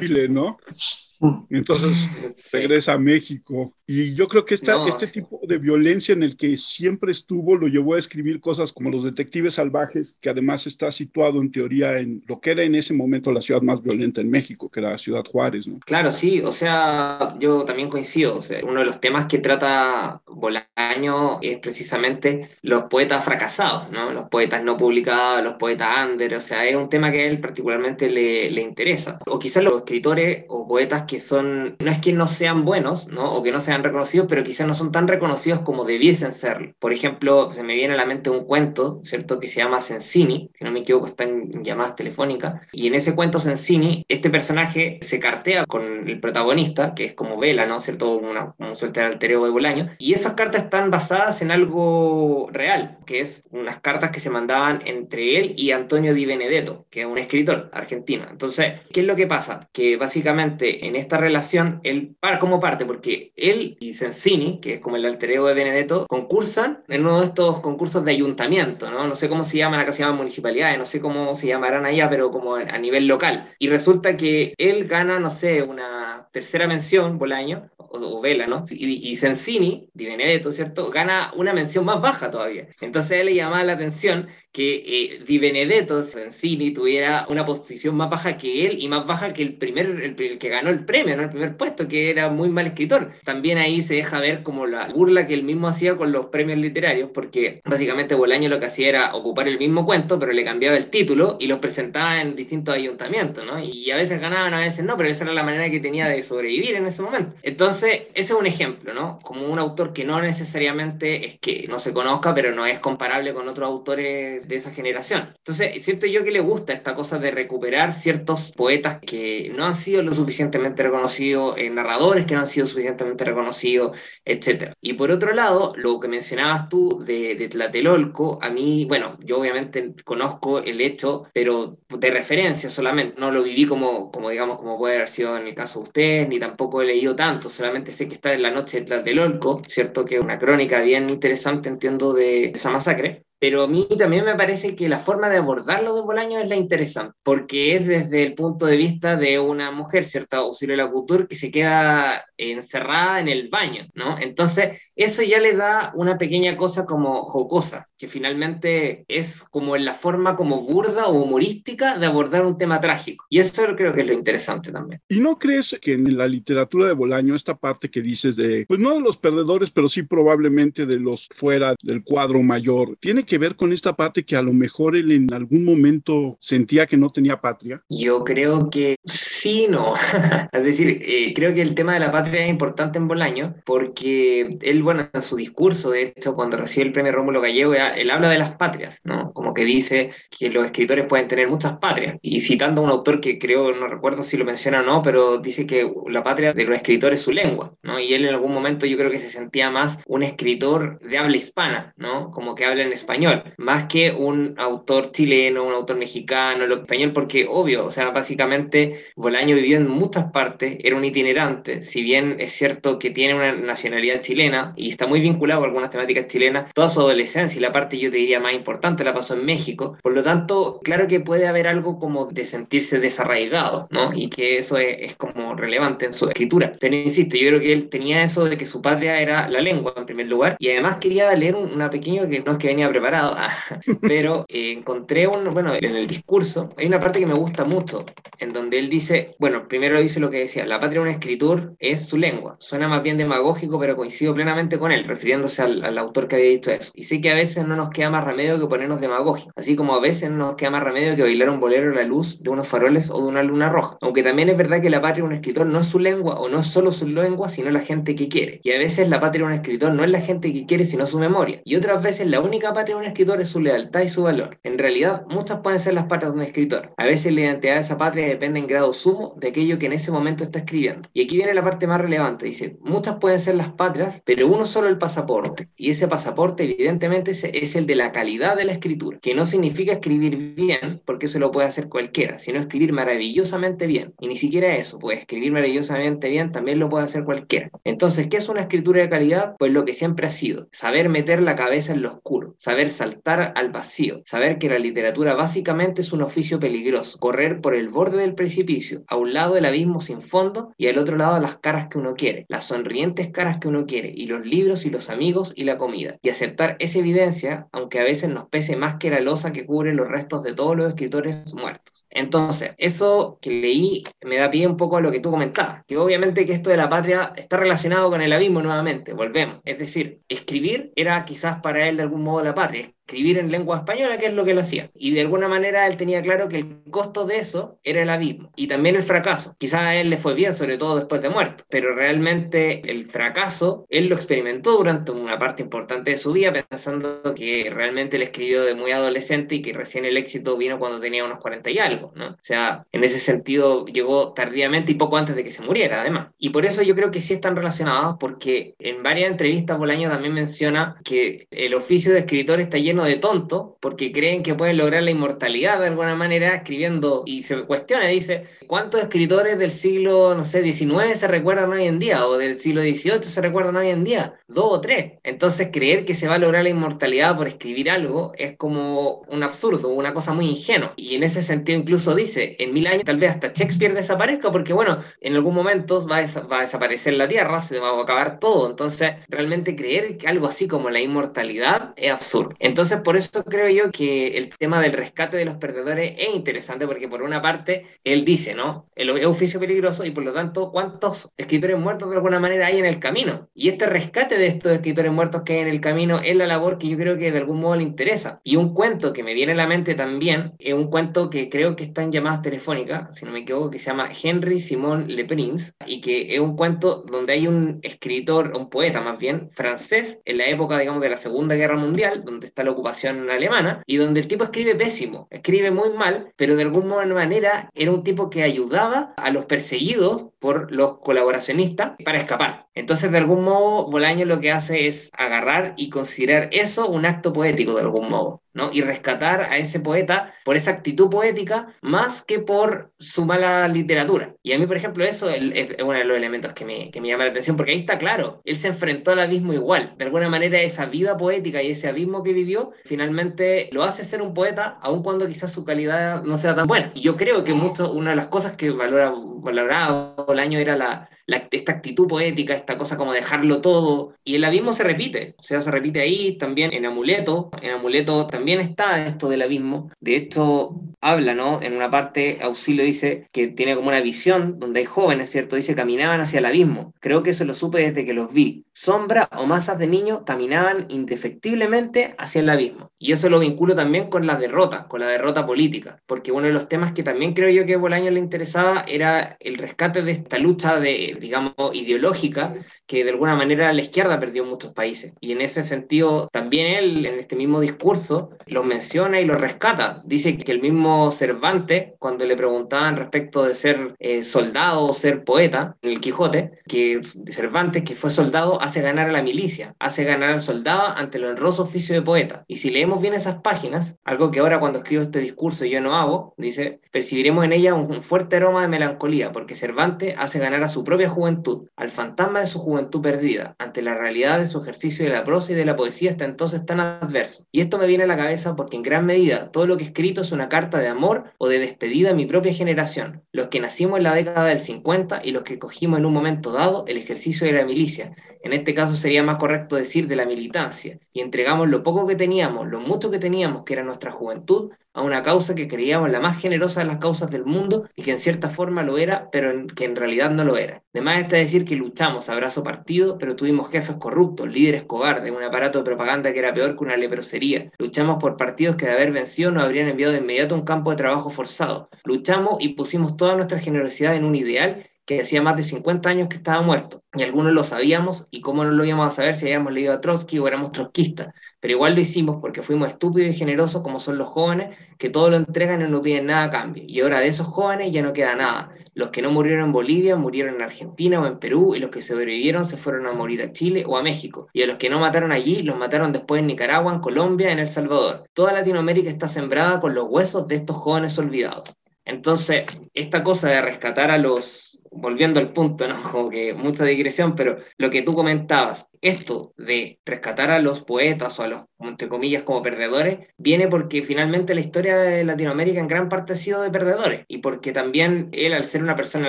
[0.00, 0.58] Chile, ¿no?
[1.50, 2.08] Entonces
[2.50, 3.74] regresa a México.
[3.86, 7.68] Y yo creo que esta, este tipo de violencia en el que siempre estuvo lo
[7.68, 12.22] llevó a escribir cosas como Los Detectives Salvajes, que además está situado en teoría en
[12.26, 15.24] lo que era en ese momento la ciudad más violenta en México, que era Ciudad
[15.24, 15.68] Juárez.
[15.68, 15.78] ¿no?
[15.80, 18.38] Claro, sí, o sea, yo también coincido.
[18.62, 24.12] uno de los temas que trata Bolaño es precisamente los poetas fracasados, ¿no?
[24.12, 27.40] los poetas no publicados, los poetas under, o sea, es un tema que a él
[27.40, 29.18] particularmente le, le interesa.
[29.26, 33.08] O quizás los escritores o poetas que que son, no es que no sean buenos,
[33.08, 33.34] ¿no?
[33.34, 36.74] O que no sean reconocidos, pero quizás no son tan reconocidos como debiesen ser.
[36.78, 39.38] Por ejemplo, se me viene a la mente un cuento, ¿cierto?
[39.38, 43.14] Que se llama Sensini, si no me equivoco está en llamadas telefónicas, y en ese
[43.14, 47.82] cuento Sensini, este personaje se cartea con el protagonista, que es como Vela, ¿no?
[47.82, 48.16] ¿Cierto?
[48.16, 52.96] Una, un suerte de altereo de Bolaño, y esas cartas están basadas en algo real,
[53.04, 57.06] que es unas cartas que se mandaban entre él y Antonio Di Benedetto, que es
[57.06, 58.26] un escritor argentino.
[58.30, 59.68] Entonces, ¿qué es lo que pasa?
[59.74, 64.80] Que básicamente en esta relación, él, para, como parte, porque él y Sensini, que es
[64.80, 69.06] como el alter ego de Benedetto, concursan en uno de estos concursos de ayuntamiento, ¿no?
[69.06, 72.08] No sé cómo se llaman, acá se llaman municipalidades, no sé cómo se llamarán allá,
[72.08, 73.54] pero como a nivel local.
[73.58, 78.64] Y resulta que él gana, no sé, una tercera mención, Bolaño, o, Vela, ¿no?
[78.70, 80.90] Y, y Sensini, Di Benedetto, ¿cierto?
[80.90, 82.68] Gana una mención más baja todavía.
[82.80, 88.10] Entonces él le llama la atención que eh, Di Benedetto, Sensini, tuviera una posición más
[88.10, 91.22] baja que él y más baja que el primer, el, que ganó el premio, ¿no?
[91.22, 93.12] El primer puesto, que era muy mal escritor.
[93.24, 96.58] También ahí se deja ver como la burla que él mismo hacía con los premios
[96.58, 100.76] literarios, porque básicamente Bolaño lo que hacía era ocupar el mismo cuento, pero le cambiaba
[100.76, 103.58] el título y los presentaba en distintos ayuntamientos, ¿no?
[103.58, 106.22] Y a veces ganaban, a veces no, pero esa era la manera que tenía de
[106.22, 107.34] sobrevivir en ese momento.
[107.42, 109.18] Entonces, ese es un ejemplo, ¿no?
[109.22, 113.34] Como un autor que no necesariamente es que no se conozca, pero no es comparable
[113.34, 115.32] con otros autores de esa generación.
[115.38, 119.76] Entonces, siento yo que le gusta esta cosa de recuperar ciertos poetas que no han
[119.76, 124.72] sido lo suficientemente reconocidos, en narradores que no han sido suficientemente reconocidos, etc.
[124.80, 129.38] Y por otro lado, lo que mencionabas tú de, de Tlatelolco, a mí, bueno, yo
[129.40, 134.78] obviamente conozco el hecho, pero de referencia solamente, no lo viví como, como digamos, como
[134.78, 138.08] puede haber sido en el caso de ustedes, ni tampoco he leído tanto, solamente sé
[138.08, 140.04] que está en la noche de Tlatelolco, ¿cierto?
[140.04, 143.24] Que es una crónica bien interesante, entiendo, de esa masacre.
[143.38, 146.54] Pero a mí también me parece que la forma de abordarlo de Bolaño es la
[146.54, 150.36] interesante, porque es desde el punto de vista de una mujer, ¿cierto?
[150.36, 154.18] Auxilio la Couture, que se queda encerrada en el baño, ¿no?
[154.18, 159.84] Entonces, eso ya le da una pequeña cosa como jocosa, que finalmente es como en
[159.84, 163.24] la forma como burda o humorística de abordar un tema trágico.
[163.28, 165.00] Y eso creo que es lo interesante también.
[165.08, 168.80] ¿Y no crees que en la literatura de Bolaño, esta parte que dices de, pues
[168.80, 173.38] no de los perdedores, pero sí probablemente de los fuera del cuadro mayor, tiene que
[173.38, 177.10] ver con esta parte que a lo mejor él en algún momento sentía que no
[177.10, 177.82] tenía patria?
[177.88, 179.94] Yo creo que sí, no.
[180.52, 184.56] es decir, eh, creo que el tema de la patria es importante en Bolaño porque
[184.60, 188.28] él, bueno, en su discurso, de hecho, cuando recibe el premio Rómulo Gallego, él habla
[188.28, 189.32] de las patrias, ¿no?
[189.32, 192.18] Como que dice que los escritores pueden tener muchas patrias.
[192.22, 195.38] Y citando a un autor que creo, no recuerdo si lo menciona o no, pero
[195.38, 197.98] dice que la patria de los escritores es su lengua, ¿no?
[197.98, 201.36] Y él en algún momento yo creo que se sentía más un escritor de habla
[201.36, 202.30] hispana, ¿no?
[202.30, 207.12] Como que habla en español más que un autor chileno, un autor mexicano, lo español,
[207.12, 212.21] porque obvio, o sea, básicamente Bolaño vivió en muchas partes, era un itinerante, si bien
[212.22, 216.26] bien es cierto que tiene una nacionalidad chilena y está muy vinculado con algunas temáticas
[216.28, 219.44] chilenas, toda su adolescencia y la parte yo te diría más importante la pasó en
[219.44, 224.12] México, por lo tanto, claro que puede haber algo como de sentirse desarraigado, ¿no?
[224.14, 226.72] Y que eso es, como relevante en su escritura.
[226.80, 229.94] Pero insisto, yo creo que él tenía eso de que su patria era la lengua
[229.96, 233.36] en primer lugar y además quería leer una pequeña que no es que venía preparado,
[234.02, 238.04] pero eh, encontré un, bueno, en el discurso hay una parte que me gusta mucho,
[238.38, 241.74] en donde él dice, bueno, primero dice lo que decía, la patria de un escritor
[241.78, 242.56] es su lengua.
[242.58, 246.70] Suena más bien demagógico, pero coincido plenamente con él, refiriéndose al, autor que había dicho
[246.70, 246.92] eso.
[246.94, 249.94] Y sé que a veces no nos queda más remedio que ponernos demagógicos, así como
[249.94, 252.50] a veces no nos queda más remedio que bailar un bolero a la luz de
[252.50, 253.96] unos faroles o de una luna roja.
[254.00, 256.48] Aunque también es verdad que la patria de un escritor no es su lengua o
[256.48, 258.60] no es solo su lengua, sino la gente que quiere.
[258.64, 261.06] Y a veces la patria de un escritor no es la gente que quiere, sino
[261.06, 261.60] su memoria.
[261.64, 264.58] Y otras veces la única patria de un escritor es su lealtad y su valor.
[264.62, 266.92] En realidad, muchas pueden ser las patrias de un escritor.
[266.96, 269.92] A veces la identidad de esa patria depende en grado sumo de aquello que en
[269.92, 271.08] ese momento está escribiendo.
[271.12, 272.46] Y aquí viene la parte más relevante.
[272.46, 275.68] Dice, muchas pueden ser las patrias, pero uno solo el pasaporte.
[275.76, 279.92] Y ese pasaporte evidentemente es el de la calidad de la escritura, que no significa
[279.92, 284.14] escribir bien, porque eso lo puede hacer cualquiera, sino escribir maravillosamente bien.
[284.20, 287.70] Y ni siquiera eso, pues escribir maravillosamente bien también lo puede hacer cualquiera.
[287.84, 289.56] Entonces, ¿qué es una escritura de calidad?
[289.58, 293.52] Pues lo que siempre ha sido, saber meter la cabeza en lo oscuro, saber saltar
[293.56, 298.18] al vacío, saber que la literatura básicamente es un oficio peligroso, correr por el borde
[298.18, 301.81] del precipicio, a un lado el abismo sin fondo y al otro lado las caras
[301.88, 305.52] que uno quiere, las sonrientes caras que uno quiere, y los libros y los amigos
[305.56, 306.18] y la comida.
[306.22, 309.94] Y aceptar esa evidencia, aunque a veces nos pese más que la losa que cubre
[309.94, 312.01] los restos de todos los escritores muertos.
[312.14, 315.96] Entonces, eso que leí me da pie un poco a lo que tú comentabas, que
[315.96, 319.60] obviamente que esto de la patria está relacionado con el abismo nuevamente, volvemos.
[319.64, 323.78] Es decir, escribir era quizás para él de algún modo la patria, escribir en lengua
[323.78, 324.90] española, que es lo que él hacía.
[324.94, 328.52] Y de alguna manera él tenía claro que el costo de eso era el abismo
[328.56, 329.54] y también el fracaso.
[329.58, 333.86] Quizás a él le fue bien, sobre todo después de muerto, pero realmente el fracaso
[333.88, 338.62] él lo experimentó durante una parte importante de su vida, pensando que realmente él escribió
[338.64, 342.01] de muy adolescente y que recién el éxito vino cuando tenía unos 40 y algo,
[342.14, 342.30] ¿no?
[342.30, 346.28] O sea, en ese sentido llegó tardíamente y poco antes de que se muriera, además.
[346.38, 350.34] Y por eso yo creo que sí están relacionados, porque en varias entrevistas Bolaño también
[350.34, 355.02] menciona que el oficio de escritor está lleno de tonto porque creen que pueden lograr
[355.02, 360.44] la inmortalidad de alguna manera escribiendo y se cuestiona, dice, ¿cuántos escritores del siglo, no
[360.44, 364.04] sé, 19 se recuerdan hoy en día o del siglo XVIII se recuerdan hoy en
[364.04, 364.34] día?
[364.48, 365.12] Dos o tres.
[365.22, 369.42] Entonces creer que se va a lograr la inmortalidad por escribir algo es como un
[369.42, 370.94] absurdo, una cosa muy ingenua.
[370.96, 374.72] Y en ese sentido incluso dice, en mil años tal vez hasta Shakespeare desaparezca porque
[374.72, 378.38] bueno, en algún momento va a, va a desaparecer la Tierra, se va a acabar
[378.38, 378.68] todo.
[378.68, 382.54] Entonces realmente creer que algo así como la inmortalidad es absurdo.
[382.58, 386.86] Entonces, por eso creo yo que el tema del rescate de los perdedores es interesante,
[386.86, 388.84] porque por una parte, él dice, ¿no?
[388.94, 392.84] El oficio peligroso y por lo tanto, ¿cuántos escritores muertos de alguna manera hay en
[392.84, 393.48] el camino?
[393.54, 396.78] Y este rescate de estos escritores muertos que hay en el camino es la labor
[396.78, 398.40] que yo creo que de algún modo le interesa.
[398.44, 401.76] Y un cuento que me viene a la mente también es un cuento que creo
[401.76, 405.24] que está en llamadas telefónicas, si no me equivoco, que se llama Henry Simon Le
[405.24, 410.20] Prince, y que es un cuento donde hay un escritor, un poeta más bien, francés,
[410.24, 413.96] en la época, digamos, de la Segunda Guerra Mundial, donde está la ocupación alemana, y
[413.96, 418.30] donde el tipo escribe pésimo, escribe muy mal, pero de alguna manera era un tipo
[418.30, 422.66] que ayudaba a los perseguidos por los colaboracionistas para escapar.
[422.74, 427.32] Entonces, de algún modo, Bolaño lo que hace es agarrar y considerar eso un acto
[427.32, 428.70] poético, de algún modo, ¿no?
[428.72, 434.34] Y rescatar a ese poeta por esa actitud poética más que por su mala literatura.
[434.42, 437.08] Y a mí, por ejemplo, eso es, uno de los elementos que me, que me
[437.08, 439.94] llama la atención, porque ahí está claro, él se enfrentó al abismo igual.
[439.98, 444.22] De alguna manera, esa vida poética y ese abismo que vivió, finalmente lo hace ser
[444.22, 446.90] un poeta, aun cuando quizás su calidad no sea tan buena.
[446.94, 451.10] Y yo creo que mucho, una de las cosas que valora, valoraba Bolaño era la,
[451.26, 455.62] esta actitud poética, esta cosa como dejarlo todo, y el abismo se repite, o sea,
[455.62, 460.80] se repite ahí también en Amuleto, en Amuleto también está esto del abismo, de esto
[461.00, 461.60] habla, ¿no?
[461.62, 465.56] En una parte Auxilio dice que tiene como una visión donde hay jóvenes, ¿cierto?
[465.56, 469.28] Dice caminaban hacia el abismo, creo que eso lo supe desde que los vi, sombra
[469.36, 474.26] o masas de niños caminaban indefectiblemente hacia el abismo, y eso lo vinculo también con
[474.26, 477.66] la derrota, con la derrota política, porque uno de los temas que también creo yo
[477.66, 482.54] que a Bolaño le interesaba era el rescate de esta lucha de digamos, ideológica
[482.86, 485.12] que de alguna manera la izquierda perdió en muchos países.
[485.20, 490.02] Y en ese sentido, también él, en este mismo discurso, los menciona y los rescata.
[490.04, 495.24] Dice que el mismo Cervantes, cuando le preguntaban respecto de ser eh, soldado o ser
[495.24, 500.04] poeta en el Quijote, que Cervantes, que fue soldado, hace ganar a la milicia, hace
[500.04, 502.44] ganar al soldado ante el honroso oficio de poeta.
[502.46, 505.96] Y si leemos bien esas páginas, algo que ahora cuando escribo este discurso yo no
[505.96, 510.68] hago, dice, percibiremos en ella un, fuerte aroma de melancolía, porque Cervantes hace ganar a
[510.68, 515.04] su propia juventud, al fantasma de su juventud perdida, ante la realidad de su ejercicio
[515.04, 517.44] de la prosa y de la poesía hasta entonces tan adverso.
[517.52, 519.86] Y esto me viene a la cabeza porque en gran medida todo lo que he
[519.86, 523.60] escrito es una carta de amor o de despedida a mi propia generación, los que
[523.60, 526.96] nacimos en la década del 50 y los que cogimos en un momento dado el
[526.96, 531.20] ejercicio de la milicia, en este caso sería más correcto decir de la militancia, y
[531.20, 535.22] entregamos lo poco que teníamos, lo mucho que teníamos, que era nuestra juventud, a una
[535.22, 538.50] causa que creíamos la más generosa de las causas del mundo y que en cierta
[538.50, 540.82] forma lo era, pero que en realidad no lo era.
[540.94, 545.42] Además está decir que luchamos a brazo partido, pero tuvimos jefes corruptos, líderes cobardes, un
[545.42, 547.70] aparato de propaganda que era peor que una leprosería.
[547.78, 550.90] Luchamos por partidos que de haber vencido nos habrían enviado de inmediato a un campo
[550.90, 551.88] de trabajo forzado.
[552.04, 556.28] Luchamos y pusimos toda nuestra generosidad en un ideal que hacía más de 50 años
[556.28, 557.02] que estaba muerto.
[557.14, 560.00] Y algunos lo sabíamos, y cómo no lo íbamos a saber si habíamos leído a
[560.00, 561.34] Trotsky o éramos trotskistas.
[561.60, 565.30] Pero igual lo hicimos porque fuimos estúpidos y generosos como son los jóvenes, que todo
[565.30, 566.84] lo entregan y no piden nada a cambio.
[566.86, 568.74] Y ahora de esos jóvenes ya no queda nada.
[568.94, 572.02] Los que no murieron en Bolivia murieron en Argentina o en Perú, y los que
[572.02, 574.48] sobrevivieron se fueron a morir a Chile o a México.
[574.52, 577.58] Y a los que no mataron allí, los mataron después en Nicaragua, en Colombia, en
[577.58, 578.24] El Salvador.
[578.32, 581.76] Toda Latinoamérica está sembrada con los huesos de estos jóvenes olvidados.
[582.04, 585.96] Entonces, esta cosa de rescatar a los volviendo al punto, ¿no?
[586.12, 591.38] Como que mucha digresión, pero lo que tú comentabas, esto de rescatar a los poetas
[591.38, 595.88] o a los, entre comillas, como perdedores, viene porque finalmente la historia de Latinoamérica en
[595.88, 599.28] gran parte ha sido de perdedores y porque también él, al ser una persona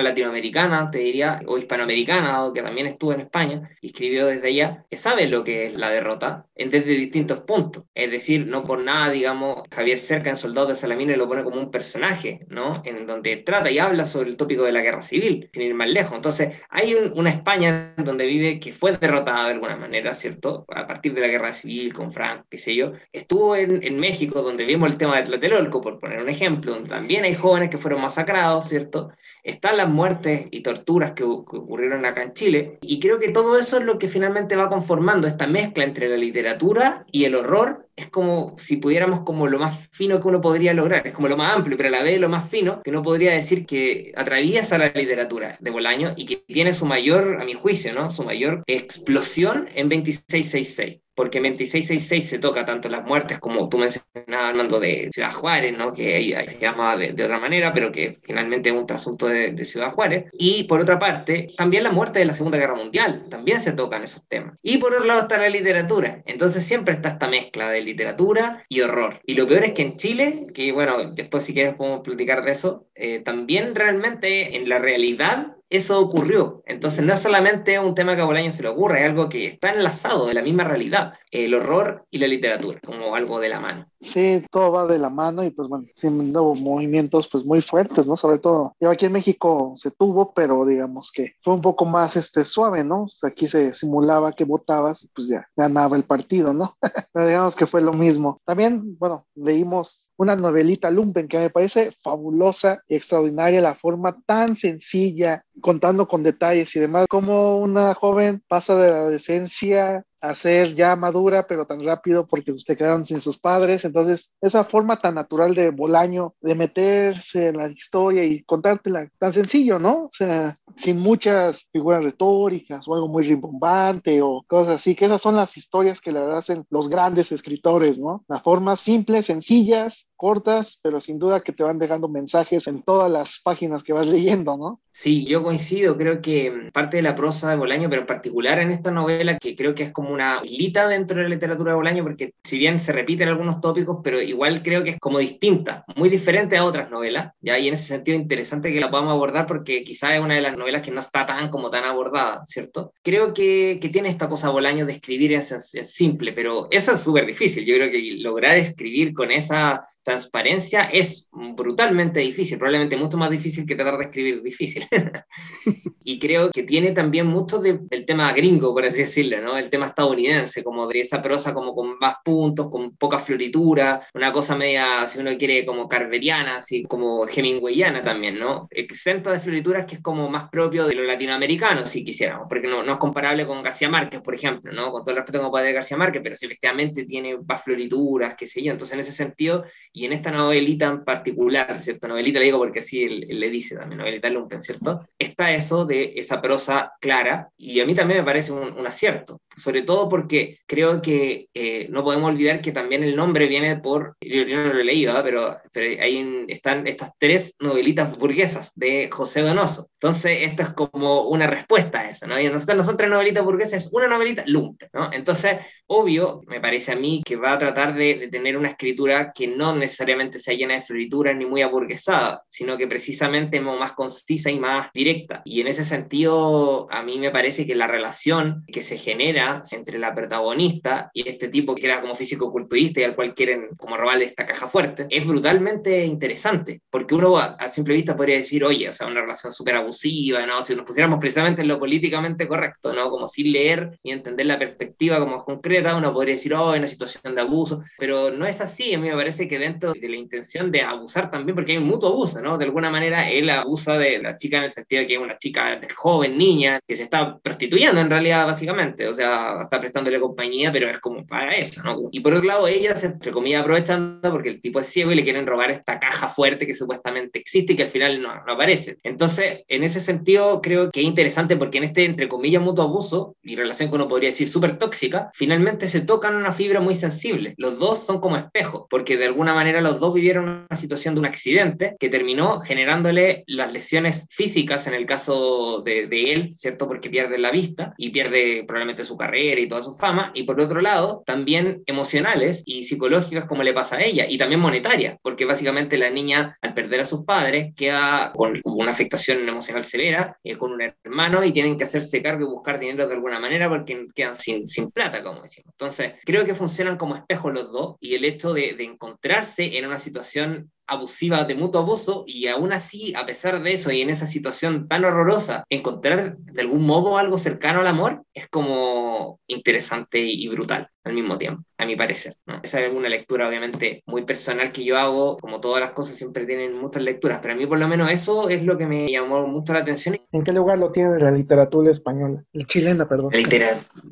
[0.00, 5.26] latinoamericana, te diría, o hispanoamericana, o que también estuvo en España escribió desde allá, sabe
[5.26, 7.84] lo que es la derrota desde distintos puntos.
[7.94, 11.60] Es decir, no por nada, digamos, Javier Cerca en Soldados de Salamina lo pone como
[11.60, 12.82] un personaje, ¿no?
[12.84, 15.88] En donde trata y habla sobre el tópico de la guerra civil, sin ir más
[15.88, 16.14] lejos.
[16.14, 20.66] Entonces, hay una España donde vive que fue derrotada de alguna manera, ¿cierto?
[20.68, 22.92] A partir de la guerra civil con Frank, qué sé yo.
[23.12, 26.90] Estuvo en, en México, donde vimos el tema de Tlatelolco, por poner un ejemplo, donde
[26.90, 29.10] también hay jóvenes que fueron masacrados, ¿cierto?
[29.42, 32.78] Están las muertes y torturas que, que, ocurrieron acá en Chile.
[32.80, 36.16] Y creo que todo eso es lo que finalmente va conformando esta mezcla entre la
[36.16, 37.86] literatura y el horror.
[37.96, 41.06] Es como si pudiéramos como lo más fino que uno podría lograr.
[41.06, 43.32] Es como lo más amplio, pero a la vez lo más fino que uno podría
[43.32, 47.92] decir que atraviesa la literatura de Bolaño y que tiene su mayor, a mi juicio,
[47.92, 48.10] ¿no?
[48.10, 53.78] Su mayor explosión en 2666 porque en 2666 se toca tanto las muertes como tú
[53.78, 55.92] mencionabas, Armando, de Ciudad Juárez, ¿no?
[55.92, 59.64] que ahí se llama de, otra manera, pero que finalmente es un trasunto de, de,
[59.64, 60.26] Ciudad Juárez.
[60.32, 64.02] Y por otra parte, también la muerte de la Segunda Guerra Mundial, también se tocan
[64.02, 64.56] esos temas.
[64.62, 66.22] Y por otro lado está la literatura.
[66.26, 69.20] Entonces siempre está esta mezcla de literatura y horror.
[69.26, 72.52] Y lo peor es que en Chile, que bueno, después si quieres podemos platicar de
[72.52, 76.62] eso, eh, también realmente en la realidad eso ocurrió.
[76.66, 79.46] Entonces no es solamente un tema que a Bolaño se le ocurre, es algo que
[79.46, 83.60] está enlazado de la misma realidad, el horror y la literatura, como algo de la
[83.60, 83.86] mano.
[83.98, 88.16] Sí, todo va de la mano y pues bueno, siendo movimientos pues muy fuertes, ¿no?
[88.16, 92.16] Sobre todo, yo aquí en México se tuvo, pero digamos que fue un poco más
[92.16, 93.06] este suave, ¿no?
[93.22, 96.76] aquí se simulaba que votabas y pues ya ganaba el partido, ¿no?
[97.12, 98.40] pero digamos que fue lo mismo.
[98.44, 104.56] También, bueno, leímos una novelita Lumpen que me parece fabulosa y extraordinaria la forma tan
[104.56, 110.74] sencilla, contando con detalles y demás, como una joven pasa de la adolescencia a ser
[110.74, 113.84] ya madura, pero tan rápido porque se quedaron sin sus padres.
[113.84, 119.32] Entonces, esa forma tan natural de Bolaño de meterse en la historia y contártela tan
[119.34, 120.04] sencillo, ¿no?
[120.04, 125.20] O sea, sin muchas figuras retóricas o algo muy rimbombante o cosas así, que esas
[125.20, 128.24] son las historias que le hacen los grandes escritores, ¿no?
[128.26, 133.12] Las formas simples, sencillas, cortas, pero sin duda que te van dejando mensajes en todas
[133.12, 134.80] las páginas que vas leyendo, ¿no?
[134.90, 138.70] Sí, yo coincido, creo que parte de la prosa de Bolaño, pero en particular en
[138.70, 142.04] esta novela, que creo que es como una islita dentro de la literatura de Bolaño,
[142.04, 146.08] porque si bien se repiten algunos tópicos, pero igual creo que es como distinta, muy
[146.08, 147.58] diferente a otras novelas, ¿ya?
[147.58, 150.56] y en ese sentido interesante que la podamos abordar porque quizás es una de las
[150.56, 152.94] novelas que no está tan como tan abordada, ¿cierto?
[153.02, 157.00] Creo que, que tiene esta cosa Bolaño de escribir es, es simple, pero eso es
[157.00, 163.16] súper difícil, yo creo que lograr escribir con esa transparencia es brutalmente difícil, probablemente mucho
[163.16, 164.86] más difícil que tratar de escribir difícil.
[166.04, 169.56] y creo que tiene también mucho del tema gringo, por así decirlo, ¿no?
[169.56, 174.30] El tema estadounidense, como de esa prosa como con más puntos, con poca floritura, una
[174.30, 178.68] cosa media, si uno quiere, como carveriana, así como hemingwayana también, ¿no?
[178.70, 182.82] Exenta de florituras que es como más propio de lo latinoamericano, si quisiéramos, porque no,
[182.82, 184.92] no es comparable con García Márquez, por ejemplo, ¿no?
[184.92, 188.46] Con todo el respeto como puede García Márquez, pero si efectivamente tiene más florituras, qué
[188.46, 189.64] sé yo, entonces en ese sentido,
[189.96, 192.08] y en esta novelita en particular, ¿cierto?
[192.08, 195.06] Novelita le digo porque así él, le dice también, novelita lumpen, ¿cierto?
[195.16, 199.82] Está eso de esa prosa clara, y a mí también me parece un, acierto, sobre
[199.82, 204.44] todo porque creo que eh, no podemos olvidar que también el nombre viene por, yo,
[204.44, 205.22] no lo he leído, ¿eh?
[205.22, 209.88] pero, pero ahí están estas tres novelitas burguesas de José Donoso.
[210.00, 212.38] Entonces, esto es como una respuesta a eso, ¿no?
[212.38, 215.10] Y nosotros, nosotros novelita burguesa es una novelita lumpen, ¿no?
[215.12, 219.32] Entonces, obvio, me parece a mí que va a tratar de, de, tener una escritura
[219.32, 224.50] que no necesariamente sea llena de florituras ni muy aburguesada, sino que precisamente más concisa
[224.50, 225.42] y más directa.
[225.44, 229.98] Y en ese sentido, a mí me parece que la relación que se genera entre
[229.98, 234.24] la protagonista y este tipo que era como físico-culturista y al cual quieren como robarle
[234.24, 238.92] esta caja fuerte, es brutalmente interesante, porque uno a, simple vista podría decir, oye, o
[238.92, 240.64] sea, una relación súper abusiva, ¿no?
[240.64, 243.10] Si nos pusiéramos precisamente en lo políticamente correcto, ¿no?
[243.10, 247.34] Como sin leer y entender la perspectiva como concreta, uno podría decir, oh, una situación
[247.34, 250.70] de abuso, pero no es así, a mí me parece que dentro de la intención
[250.70, 252.58] de abusar también, porque hay un mutuo abuso, ¿no?
[252.58, 255.38] De alguna manera él abusa de la chica en el sentido de que es una
[255.38, 260.72] chica joven, niña, que se está prostituyendo en realidad, básicamente, o sea, está prestándole compañía,
[260.72, 262.08] pero es como para eso, ¿no?
[262.10, 265.14] Y por otro lado, ella se, entre comillas, aprovechando porque el tipo es ciego y
[265.14, 268.52] le quieren robar esta caja fuerte que supuestamente existe y que al final no, no
[268.52, 268.98] aparece.
[269.02, 273.36] Entonces, en ese sentido, creo que es interesante porque en este, entre comillas, mutuo abuso
[273.42, 277.54] y relación que uno podría decir súper tóxica, finalmente se tocan una fibra muy sensible.
[277.56, 281.20] Los dos son como espejos, porque de alguna manera los dos vivieron una situación de
[281.20, 286.86] un accidente que terminó generándole las lesiones físicas en el caso de, de él, ¿cierto?
[286.86, 290.30] Porque pierde la vista y pierde probablemente su carrera y toda su fama.
[290.34, 294.60] Y por otro lado, también emocionales y psicológicas como le pasa a ella, y también
[294.60, 299.84] monetaria, porque básicamente la niña al perder a sus padres queda con una afectación emocional
[299.84, 303.40] severa, eh, con un hermano y tienen que hacerse cargo y buscar dinero de alguna
[303.40, 305.72] manera porque quedan sin, sin plata, como decimos.
[305.72, 309.86] Entonces, creo que funcionan como espejos los dos y el hecho de, de encontrarse en
[309.86, 314.10] una situación abusiva de mutuo abuso y aún así, a pesar de eso y en
[314.10, 320.20] esa situación tan horrorosa, encontrar de algún modo algo cercano al amor es como interesante
[320.20, 322.36] y brutal al mismo tiempo, a mi parecer.
[322.62, 326.46] Esa es una lectura obviamente muy personal que yo hago, como todas las cosas siempre
[326.46, 329.46] tienen muchas lecturas, pero a mí por lo menos eso es lo que me llamó
[329.46, 330.18] mucho la atención.
[330.32, 332.42] ¿En qué lugar lo tiene la literatura española?
[332.52, 333.30] La chilena, perdón.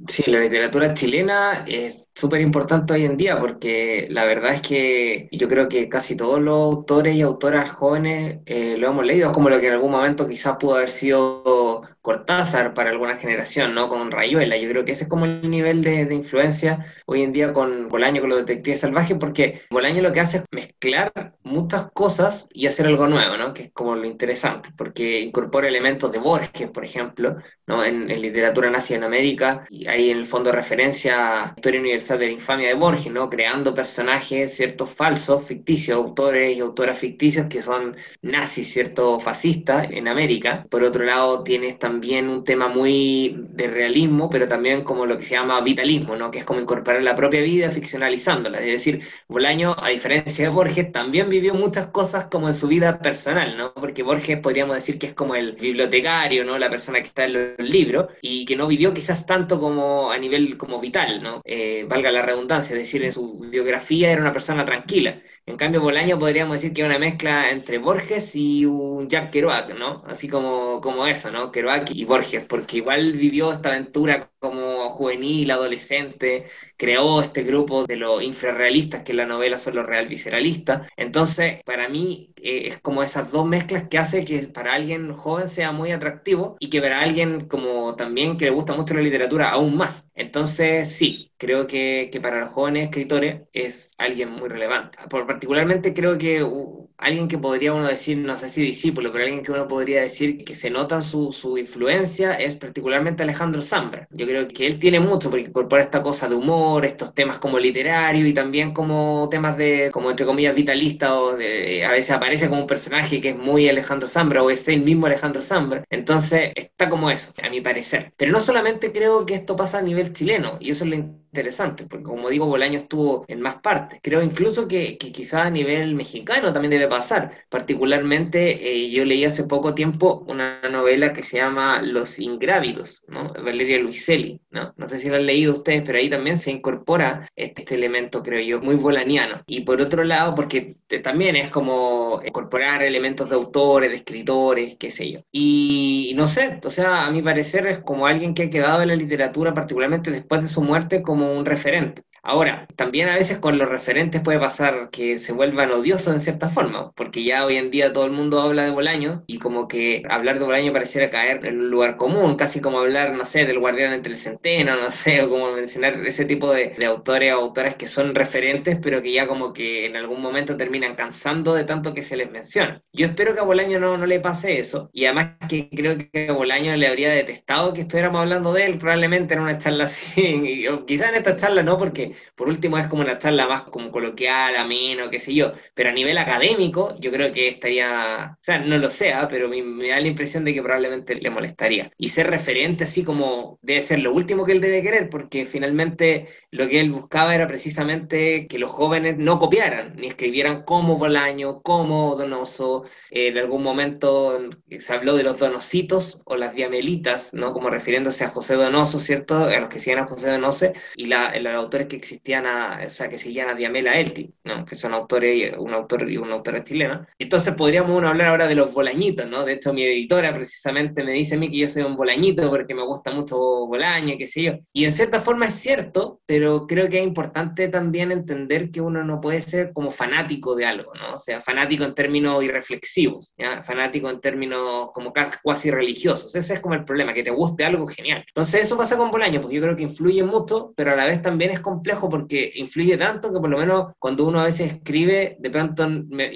[0.06, 5.28] sí, la literatura chilena es súper importante hoy en día porque la verdad es que
[5.32, 9.32] yo creo que casi todos los autores y autoras jóvenes eh, lo hemos leído, es
[9.32, 13.88] como lo que en algún momento quizás pudo haber sido Cortázar para alguna generación, ¿no?
[13.88, 14.56] Con Rayuela.
[14.56, 17.88] Yo creo que ese es como el nivel de, de influencia hoy en día con
[17.88, 22.66] Bolaño, con los detectives salvajes, porque Bolaño lo que hace es mezclar muchas cosas y
[22.66, 23.52] hacer algo nuevo, ¿no?
[23.54, 27.36] Que es como lo interesante, porque incorpora elementos de Borges, por ejemplo,
[27.66, 27.84] ¿no?
[27.84, 32.26] En, literatura nazi en América, y hay en el fondo referencia a Historia Universal de
[32.26, 33.28] la Infamia de Borges, ¿no?
[33.28, 39.18] Creando personajes, ciertos falsos, ficticios, autores y autoras ficticios que son nazis, ¿cierto?
[39.18, 40.66] Fascistas en América.
[40.70, 45.26] Por otro lado, tienes también un tema muy de realismo, pero también como lo que
[45.26, 46.30] se llama vitalismo, ¿no?
[46.30, 48.58] Que es como incorporar la propia vida ficcionalizándola.
[48.60, 52.98] Es decir, Bolaño, a diferencia de Borges, también vivió muchas cosas como en su vida
[52.98, 53.74] personal, ¿no?
[53.74, 56.58] Porque Borges podríamos decir que es como el bibliotecario, ¿no?
[56.58, 60.16] La persona que está en los libros y que no vivió quizás tanto como a
[60.18, 61.42] nivel como vital, ¿no?
[61.44, 65.20] Eh, valga la redundancia, es decir, en su biografía era una persona tranquila.
[65.46, 69.76] En cambio, Bolaño podríamos decir que es una mezcla entre Borges y un Jack Kerouac,
[69.78, 70.02] ¿no?
[70.06, 71.50] Así como, como eso, ¿no?
[71.52, 77.96] Kerouac y Borges, porque igual vivió esta aventura como juvenil, adolescente, creó este grupo de
[77.96, 80.88] los infrarrealistas, que en la novela son los real visceralistas.
[80.96, 85.48] Entonces, para mí eh, es como esas dos mezclas que hace que para alguien joven
[85.48, 89.50] sea muy atractivo y que para alguien como también que le gusta mucho la literatura
[89.50, 90.04] aún más.
[90.14, 94.98] Entonces, sí, creo que, que para los jóvenes escritores es alguien muy relevante.
[95.08, 99.24] Por, particularmente creo que uh, alguien que podría uno decir, no sé si discípulo, pero
[99.24, 104.06] alguien que uno podría decir que se nota su, su influencia es particularmente Alejandro Zambra.
[104.10, 107.58] Yo creo que él tiene mucho porque incorpora esta cosa de humor, estos temas como
[107.58, 112.48] literario y también como temas de, como entre comillas, vitalista o de, a veces aparece
[112.48, 115.84] como un personaje que es muy Alejandro Zambra o es el mismo Alejandro Zambra.
[115.90, 118.12] Entonces está como eso, a mi parecer.
[118.16, 121.86] Pero no solamente creo que esto pasa a nivel chileno y eso es lo interesantes,
[121.88, 124.00] porque como digo, Bolaño estuvo en más partes.
[124.02, 127.32] Creo incluso que, que quizás a nivel mexicano también debe pasar.
[127.48, 133.32] Particularmente, eh, yo leí hace poco tiempo una novela que se llama Los Ingrávidos, ¿no?
[133.32, 134.74] Valeria Luiselli, ¿no?
[134.76, 138.22] No sé si lo han leído ustedes, pero ahí también se incorpora este, este elemento,
[138.22, 139.42] creo yo, muy bolaniano.
[139.46, 144.90] Y por otro lado, porque también es como incorporar elementos de autores, de escritores, qué
[144.90, 145.20] sé yo.
[145.32, 148.88] Y no sé, o sea, a mi parecer es como alguien que ha quedado en
[148.88, 152.04] la literatura, particularmente después de su muerte, como un referente.
[152.24, 156.48] Ahora, también a veces con los referentes puede pasar que se vuelvan odiosos en cierta
[156.48, 160.04] forma, porque ya hoy en día todo el mundo habla de Bolaño y como que
[160.08, 163.58] hablar de Bolaño pareciera caer en un lugar común, casi como hablar, no sé, del
[163.58, 167.74] guardián entre el centeno, no sé, o como mencionar ese tipo de, autores o autoras
[167.74, 171.92] que son referentes, pero que ya como que en algún momento terminan cansando de tanto
[171.92, 172.82] que se les menciona.
[172.92, 176.28] Yo espero que a Bolaño no, no le pase eso, y además que creo que
[176.28, 180.66] a Bolaño le habría detestado que estuviéramos hablando de él, probablemente en una charla así,
[180.68, 183.90] o quizás en esta charla no, porque por último es como una charla más como
[183.90, 188.58] coloquial, ameno, qué sé yo, pero a nivel académico yo creo que estaría, o sea,
[188.58, 191.90] no lo sea, pero me, da la impresión de que probablemente le molestaría.
[191.96, 196.28] Y ser referente así como debe ser lo último que él debe querer, porque finalmente
[196.50, 201.62] lo que él buscaba era precisamente que los jóvenes no copiaran, ni escribieran como Bolaño,
[201.62, 202.84] como Donoso.
[203.10, 204.40] en algún momento
[204.78, 207.52] se habló de los donositos o las diamelitas, ¿no?
[207.52, 209.44] Como refiriéndose a José Donoso, ¿cierto?
[209.44, 212.90] A los que siguen a José Donoso, y la, los autores que existían, a, o
[212.90, 214.64] sea, que seguían a Diamela Elti, ¿no?
[214.64, 217.06] Que son autores, un autor y una autora chilena.
[217.18, 219.44] Entonces podríamos uno hablar ahora de los bolañitos, ¿no?
[219.44, 222.74] De hecho, mi editora precisamente me dice a mí que yo soy un bolañito porque
[222.74, 223.36] me gusta mucho
[223.66, 224.52] Bolaño, qué sé yo.
[224.72, 229.04] Y en cierta forma es cierto, pero creo que es importante también entender que uno
[229.04, 231.14] no puede ser como fanático de algo, ¿no?
[231.14, 233.62] O sea, fanático en términos irreflexivos, ¿ya?
[233.62, 236.34] Fanático en términos como casi religiosos.
[236.34, 238.24] Ese es como el problema, que te guste algo genial.
[238.26, 241.22] Entonces eso pasa con Bolaño, porque yo creo que influye mucho, pero a la vez
[241.22, 245.36] también es complejo porque influye tanto que por lo menos cuando uno a veces escribe,
[245.38, 245.88] de pronto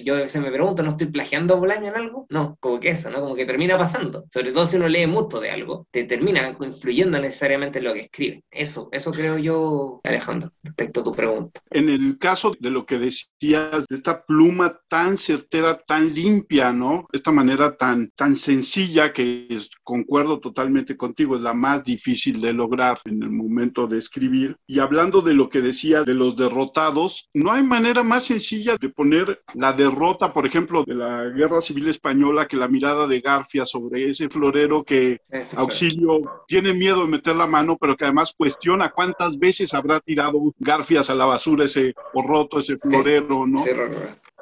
[0.05, 2.27] yo a veces me pregunto, ¿no estoy plagiando a Bolaño en algo?
[2.31, 3.21] No, como que eso, ¿no?
[3.21, 4.25] Como que termina pasando.
[4.33, 8.01] Sobre todo si uno lee mucho de algo, te termina influyendo necesariamente en lo que
[8.01, 8.45] escribe.
[8.51, 11.61] Eso, eso creo yo, Alejandro, respecto a tu pregunta.
[11.71, 17.07] En el caso de lo que decías, de esta pluma tan certera, tan limpia, ¿no?
[17.13, 22.53] Esta manera tan, tan sencilla que es, concuerdo totalmente contigo, es la más difícil de
[22.53, 24.57] lograr en el momento de escribir.
[24.67, 28.89] Y hablando de lo que decía de los derrotados, no hay manera más sencilla de
[28.89, 33.67] poner la derrota, por ejemplo, de la Guerra Civil Española que la mirada de Garfia
[33.67, 35.21] sobre ese florero que
[35.57, 40.55] Auxilio tiene miedo de meter la mano, pero que además cuestiona cuántas veces habrá tirado
[40.59, 43.65] Garfias a la basura ese o roto ese florero, ¿no?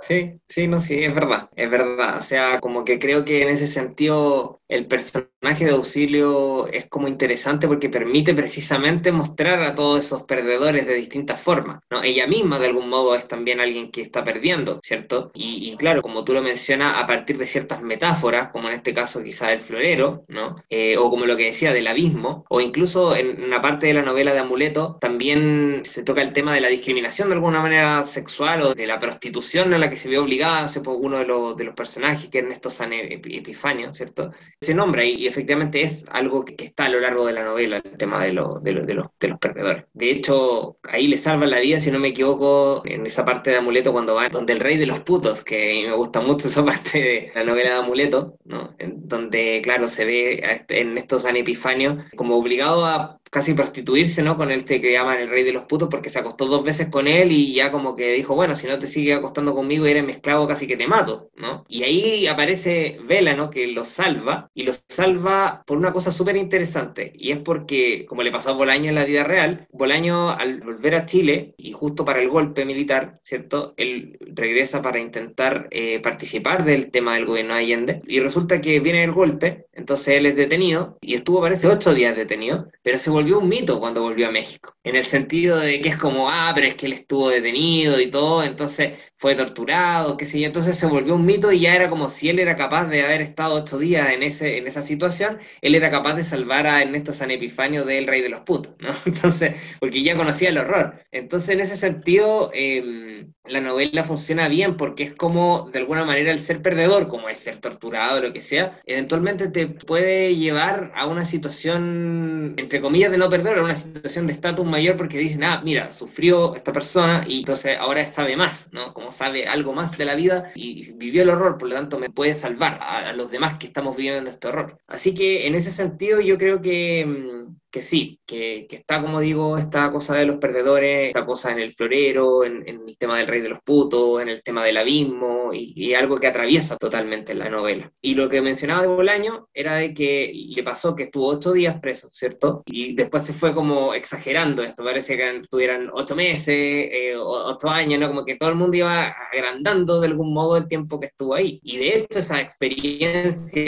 [0.06, 2.18] Sí, sí, no, sí, es verdad, es verdad.
[2.20, 7.06] O sea, como que creo que en ese sentido el personaje de Auxilio es como
[7.06, 12.02] interesante porque permite precisamente mostrar a todos esos perdedores de distintas formas, ¿no?
[12.02, 15.30] Ella misma de algún modo es también alguien que está perdiendo, ¿cierto?
[15.34, 19.22] Y, claro, como tú lo mencionas, a partir de ciertas metáforas, como en este caso
[19.22, 20.56] quizá el florero, ¿no?
[20.70, 24.02] Eh, o como lo que decía del abismo, o incluso en una parte de la
[24.02, 28.62] novela de Amuleto también se toca el tema de la discriminación de alguna manera sexual
[28.62, 31.56] o de la prostitución a la que se vio obligada hace poco uno de los,
[31.56, 34.32] de los personajes, que es Ernesto San Epifanio, ¿cierto?
[34.64, 37.96] Se nombra y, efectivamente es algo que, está a lo largo de la novela, el
[37.96, 39.84] tema de, de, de, los, de los perdedores.
[39.92, 43.58] De hecho, ahí le salva la vida, si no me equivoco, en esa parte de
[43.58, 46.98] Amuleto cuando va, donde el rey de los putos, que me gusta mucho esa parte
[46.98, 48.74] de la novela de Amuleto, ¿no?
[48.78, 54.36] En donde, claro, se ve a Ernesto San Epifanio como obligado a casi prostituirse, ¿no?
[54.36, 57.08] Con este que llaman el rey de los putos, porque se acostó dos veces con
[57.08, 60.12] él y ya como que dijo, bueno, si no te sigue acostando conmigo, eres mi
[60.12, 61.64] esclavo, casi que te mato, ¿no?
[61.68, 63.50] Y ahí aparece Vela, ¿no?
[63.50, 68.22] Que lo salva, y lo salva por una cosa súper interesante, y es porque, como
[68.22, 72.04] le pasó a Bolaño en la vida real, Bolaño al volver a Chile, y justo
[72.04, 73.74] para el golpe militar, ¿cierto?
[73.76, 78.78] Él regresa para intentar eh, participar del tema del gobierno de Allende, y resulta que
[78.78, 83.10] viene el golpe, entonces él es detenido, y estuvo, parece, ocho días detenido, pero se
[83.10, 86.28] volvió volvió un mito cuando volvió a México, en el sentido de que es como,
[86.28, 90.46] ah, pero es que él estuvo detenido y todo, entonces fue torturado, qué sé yo,
[90.46, 93.22] entonces se volvió un mito y ya era como si él era capaz de haber
[93.22, 97.14] estado ocho días en, ese, en esa situación, él era capaz de salvar a Ernesto
[97.14, 98.90] San Epifanio del rey de los putos, ¿no?
[99.06, 100.96] Entonces, porque ya conocía el horror.
[101.10, 106.30] Entonces, en ese sentido, eh, la novela funciona bien porque es como, de alguna manera,
[106.30, 111.06] el ser perdedor, como es ser torturado lo que sea, eventualmente te puede llevar a
[111.06, 115.44] una situación, entre comillas, de no perder, a una situación de estatus mayor porque dicen,
[115.44, 118.92] ah, mira, sufrió esta persona y entonces ahora sabe más, ¿no?
[118.92, 122.10] Como sabe algo más de la vida y, vivió el horror, por lo tanto me
[122.10, 124.78] puede salvar a, los demás que estamos viviendo este horror.
[124.86, 129.18] Así que en ese sentido yo creo que mm, que sí, que, que, está, como
[129.18, 133.26] digo, esta cosa de los perdedores, esta cosa en el florero, en, el tema del
[133.26, 137.34] rey de los putos, en el tema del abismo, y, y, algo que atraviesa totalmente
[137.34, 137.90] la novela.
[138.00, 141.80] Y lo que mencionaba de Bolaño era de que le pasó que estuvo ocho días
[141.80, 142.62] preso, ¿cierto?
[142.66, 147.98] Y después se fue como exagerando esto, parece que estuvieran ocho meses, eh, ocho años,
[147.98, 148.06] ¿no?
[148.06, 151.58] Como que todo el mundo iba agrandando de algún modo el tiempo que estuvo ahí.
[151.64, 153.64] Y de hecho esa experiencia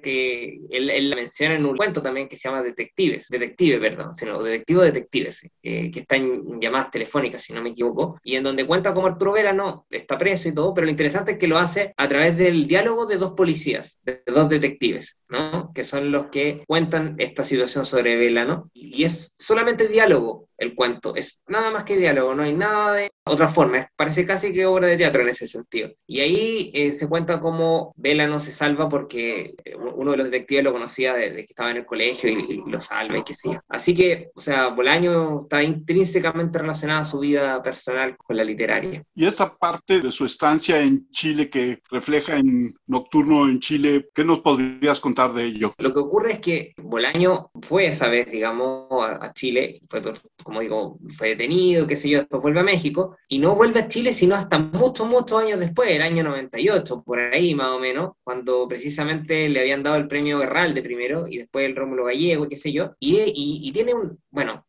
[0.00, 4.14] que él, él la menciona en un cuento también que se llama Detectives, Detective, perdón,
[4.14, 8.44] sino Detectivo Detectives, eh, que está en llamadas telefónicas, si no me equivoco, y en
[8.44, 11.46] donde cuenta cómo Arturo Vera no está preso y todo, pero lo interesante es que
[11.46, 15.72] lo hace a través del diálogo de dos policías, de dos detectives, ¿no?
[15.74, 18.70] Que son los que cuentan esta situación sobre Vela, ¿no?
[18.72, 21.16] Y es solamente diálogo, el cuento.
[21.16, 23.88] Es nada más que diálogo, no hay nada de otra forma.
[23.96, 25.90] Parece casi que obra de teatro en ese sentido.
[26.06, 30.26] Y ahí eh, se cuenta cómo Vela no se salva porque eh, uno de los
[30.26, 33.60] detectives lo conocía desde que estaba en el colegio y, lo salva y qué yo.
[33.68, 39.02] Así que, o sea, Bolaño está intrínsecamente relacionada a su vida personal con la literaria.
[39.14, 44.24] Y esa parte de su estancia en Chile que refleja en Nocturno en Chile, ¿qué
[44.24, 45.74] nos podrías contar de ello?
[45.78, 50.02] Lo que ocurre es que Bolaño fue esa vez, digamos, a, a Chile, fue
[50.42, 53.88] como digo, fue detenido, qué sé yo, después vuelve a México y no vuelve a
[53.88, 58.12] Chile sino hasta muchos, muchos años después, el año 98, por ahí más o menos,
[58.24, 62.56] cuando precisamente le habían dado el premio de primero y después el Rómulo Gallego, qué
[62.56, 64.66] sé yo, y, y, tiene un, bueno,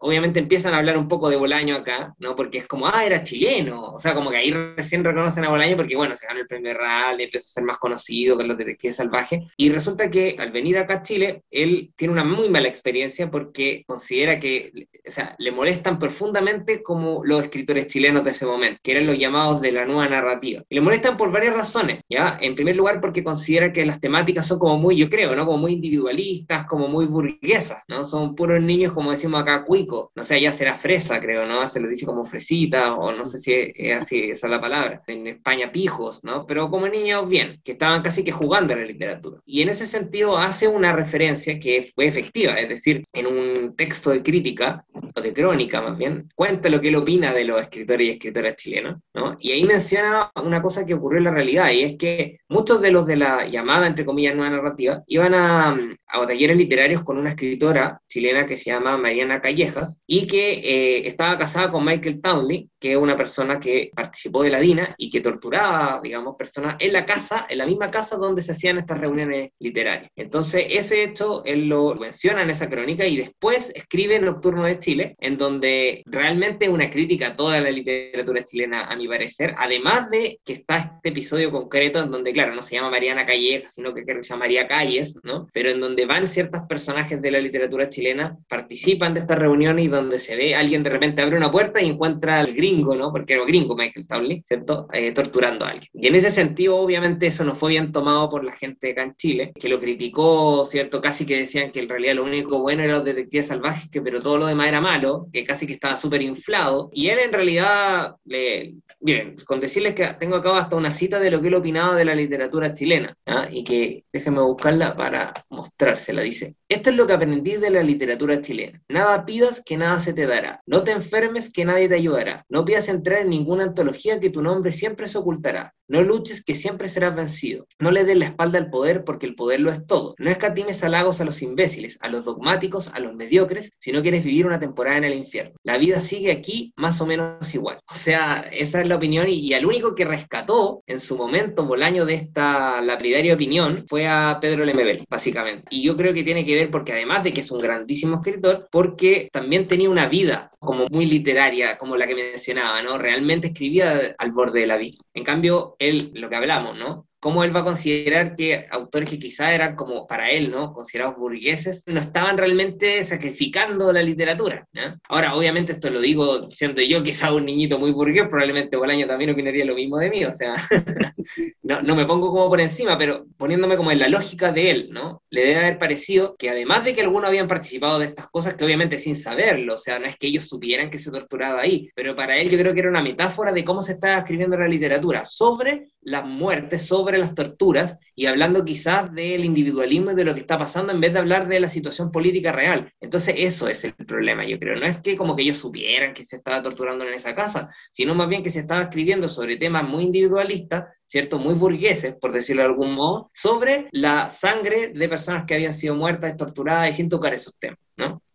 [0.00, 2.36] obviamente empiezan a hablar un poco de Bolaño acá, ¿no?
[2.36, 5.76] Porque es como, ah, era chileno, o sea, como que ahí recién reconocen a Bolaño
[5.76, 8.96] porque, bueno, se ganó el premio Herralde, empieza a ser más conocido que los detectives
[8.96, 13.30] salvajes, y resulta que al venir acá a Chile, él tiene una muy mala experiencia
[13.30, 18.80] porque considera que o sea, le molestan profundamente como los escritores chilenos de ese momento,
[18.82, 20.62] que eran los llamados de la nueva narrativa.
[20.68, 22.38] Y le molestan por varias razones, ¿ya?
[22.40, 25.46] En primer lugar, porque considera que las temáticas son como muy, yo creo, ¿no?
[25.46, 28.04] Como muy individualistas, como muy burguesas, ¿no?
[28.04, 30.12] Son puros niños, como decimos acá, cuico.
[30.14, 31.66] No sé, ya será fresa, creo, ¿no?
[31.66, 35.02] Se le dice como fresita, o no sé si es así, esa es la palabra.
[35.06, 36.46] En España, pijos, ¿no?
[36.46, 39.40] Pero como niños bien, que estaban casi que jugando en la literatura.
[39.46, 44.10] Y en ese sentido hace una referencia que fue efectiva, es decir, en un texto
[44.10, 44.84] de crítica
[45.14, 48.56] o de crónica más bien, cuenta lo que él opina de los escritores y escritoras
[48.56, 49.36] chilenos, ¿no?
[49.40, 52.90] Y ahí menciona una cosa que ocurrió en la realidad, y es que muchos de
[52.90, 55.78] los de la llamada, entre comillas, nueva narrativa, iban a,
[56.08, 61.06] a talleres literarios con una escritora chilena que se llama Mariana Callejas, y que eh,
[61.06, 65.10] estaba casada con Michael Townley, que es una persona que participó de la DINA y
[65.10, 68.98] que torturaba, digamos, personas en la casa, en la misma casa donde se hacían estas
[68.98, 70.10] reuniones literarias.
[70.16, 74.87] Entonces, ese hecho él lo menciona en esa crónica y después escribe Nocturno de Chile,
[74.96, 80.10] en donde realmente es una crítica a toda la literatura chilena, a mi parecer, además
[80.10, 83.92] de que está este episodio concreto en donde, claro, no se llama Mariana Calleja, sino
[83.92, 85.48] que creo que se llama María Calles, ¿no?
[85.52, 89.88] Pero en donde van ciertos personajes de la literatura chilena, participan de esta reunión y
[89.88, 93.12] donde se ve alguien de repente abre una puerta y encuentra al gringo, ¿no?
[93.12, 94.88] Porque era gringo Michael Townley, ¿cierto?
[94.92, 95.90] Eh, torturando a alguien.
[95.92, 99.14] Y en ese sentido, obviamente, eso no fue bien tomado por la gente acá en
[99.16, 101.00] Chile, que lo criticó, ¿cierto?
[101.00, 104.20] Casi que decían que en realidad lo único bueno era los detectives salvajes, que pero
[104.20, 106.90] todo lo demás era malo, que casi que estaba súper inflado.
[106.92, 111.30] Y él en realidad, le, miren, con decirles que tengo acá hasta una cita de
[111.30, 113.48] lo que él opinaba de la literatura chilena, ¿ah?
[113.50, 116.54] y que déjenme buscarla para mostrársela, dice.
[116.68, 118.82] Esto es lo que aprendí de la literatura chilena.
[118.88, 120.62] Nada pidas que nada se te dará.
[120.66, 122.44] No te enfermes que nadie te ayudará.
[122.48, 125.74] No pidas entrar en ninguna antología que tu nombre siempre se ocultará.
[125.88, 127.66] No luches que siempre serás vencido.
[127.78, 130.14] No le des la espalda al poder porque el poder lo es todo.
[130.18, 134.24] No escatimes halagos a los imbéciles, a los dogmáticos, a los mediocres, si no quieres
[134.24, 135.56] vivir una temporada en el infierno.
[135.64, 137.80] La vida sigue aquí más o menos igual.
[137.90, 142.04] O sea, esa es la opinión y, al único que rescató en su momento Bolaño
[142.04, 145.64] de esta lapidaria opinión fue a Pedro Lemebel, básicamente.
[145.70, 148.68] Y yo creo que tiene que ver porque además de que es un grandísimo escritor,
[148.70, 152.98] porque también tenía una vida como muy literaria, como la que mencionaba, ¿no?
[152.98, 154.98] Realmente escribía al borde de la vida.
[155.14, 157.07] En cambio, él, lo que hablamos, ¿no?
[157.20, 160.72] Cómo él va a considerar que autores que quizá eran como para él, ¿no?
[160.72, 164.66] Considerados burgueses, no estaban realmente sacrificando la literatura.
[165.08, 169.30] Ahora, obviamente esto lo digo siendo yo quizá un niñito muy burgués, probablemente Bolaño también
[169.30, 170.54] opinaría lo mismo de mí, o sea,
[171.62, 174.88] no, no, me pongo como por encima, pero poniéndome como en la lógica de él,
[174.90, 175.22] ¿no?
[175.30, 178.64] Le debe haber parecido que además de que algunos habían participado de estas cosas, que
[178.64, 182.14] obviamente sin saberlo, o sea, no es que ellos supieran que se torturaba ahí, pero
[182.14, 185.24] para él yo creo que era una metáfora de cómo se estaba escribiendo la literatura,
[185.24, 190.40] sobre las muertes, sobre las torturas y hablando quizás del individualismo y de lo que
[190.40, 192.92] está pasando en vez de hablar de la situación política real.
[193.00, 194.76] Entonces eso es el problema, yo creo.
[194.76, 198.14] No es que como que ellos supieran que se estaba torturando en esa casa, sino
[198.14, 201.38] más bien que se estaba escribiendo sobre temas muy individualistas, ¿cierto?
[201.38, 205.94] Muy burgueses, por decirlo de algún modo, sobre la sangre de personas que habían sido
[205.94, 207.78] muertas, torturadas y sin tocar esos temas.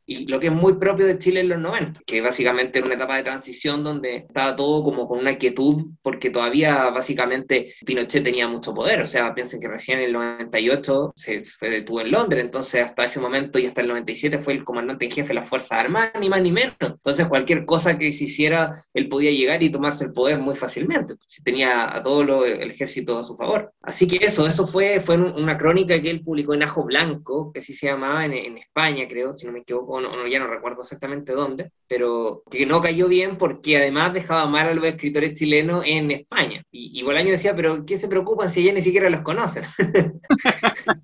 [0.06, 2.96] Y lo que es muy propio de Chile en los 90, que básicamente era una
[2.96, 8.48] etapa de transición donde estaba todo como con una quietud, porque todavía básicamente Pinochet tenía
[8.48, 12.44] mucho poder, o sea, piensen que recién en el 98 se, fue detuvo en Londres,
[12.44, 15.48] entonces hasta ese momento y hasta el 97 fue el comandante en jefe de las
[15.48, 19.64] Fuerzas Armadas, ni más ni menos, entonces cualquier cosa que se hiciera, él podía llegar
[19.64, 23.72] y tomarse el poder muy fácilmente, si tenía a todo el ejército a su favor.
[23.82, 27.60] Así que eso, eso fue, fue una crónica que él publicó en Ajo Blanco, que
[27.60, 30.82] así se llamaba en, en España, creo, si no me equivoco, no, ya no recuerdo
[30.82, 35.84] exactamente dónde, pero que no cayó bien porque además dejaba mal a los escritores chilenos
[35.86, 36.64] en España.
[36.72, 39.64] Y, y Bolaño decía, pero ¿qué se preocupan si ella ni siquiera los conocen?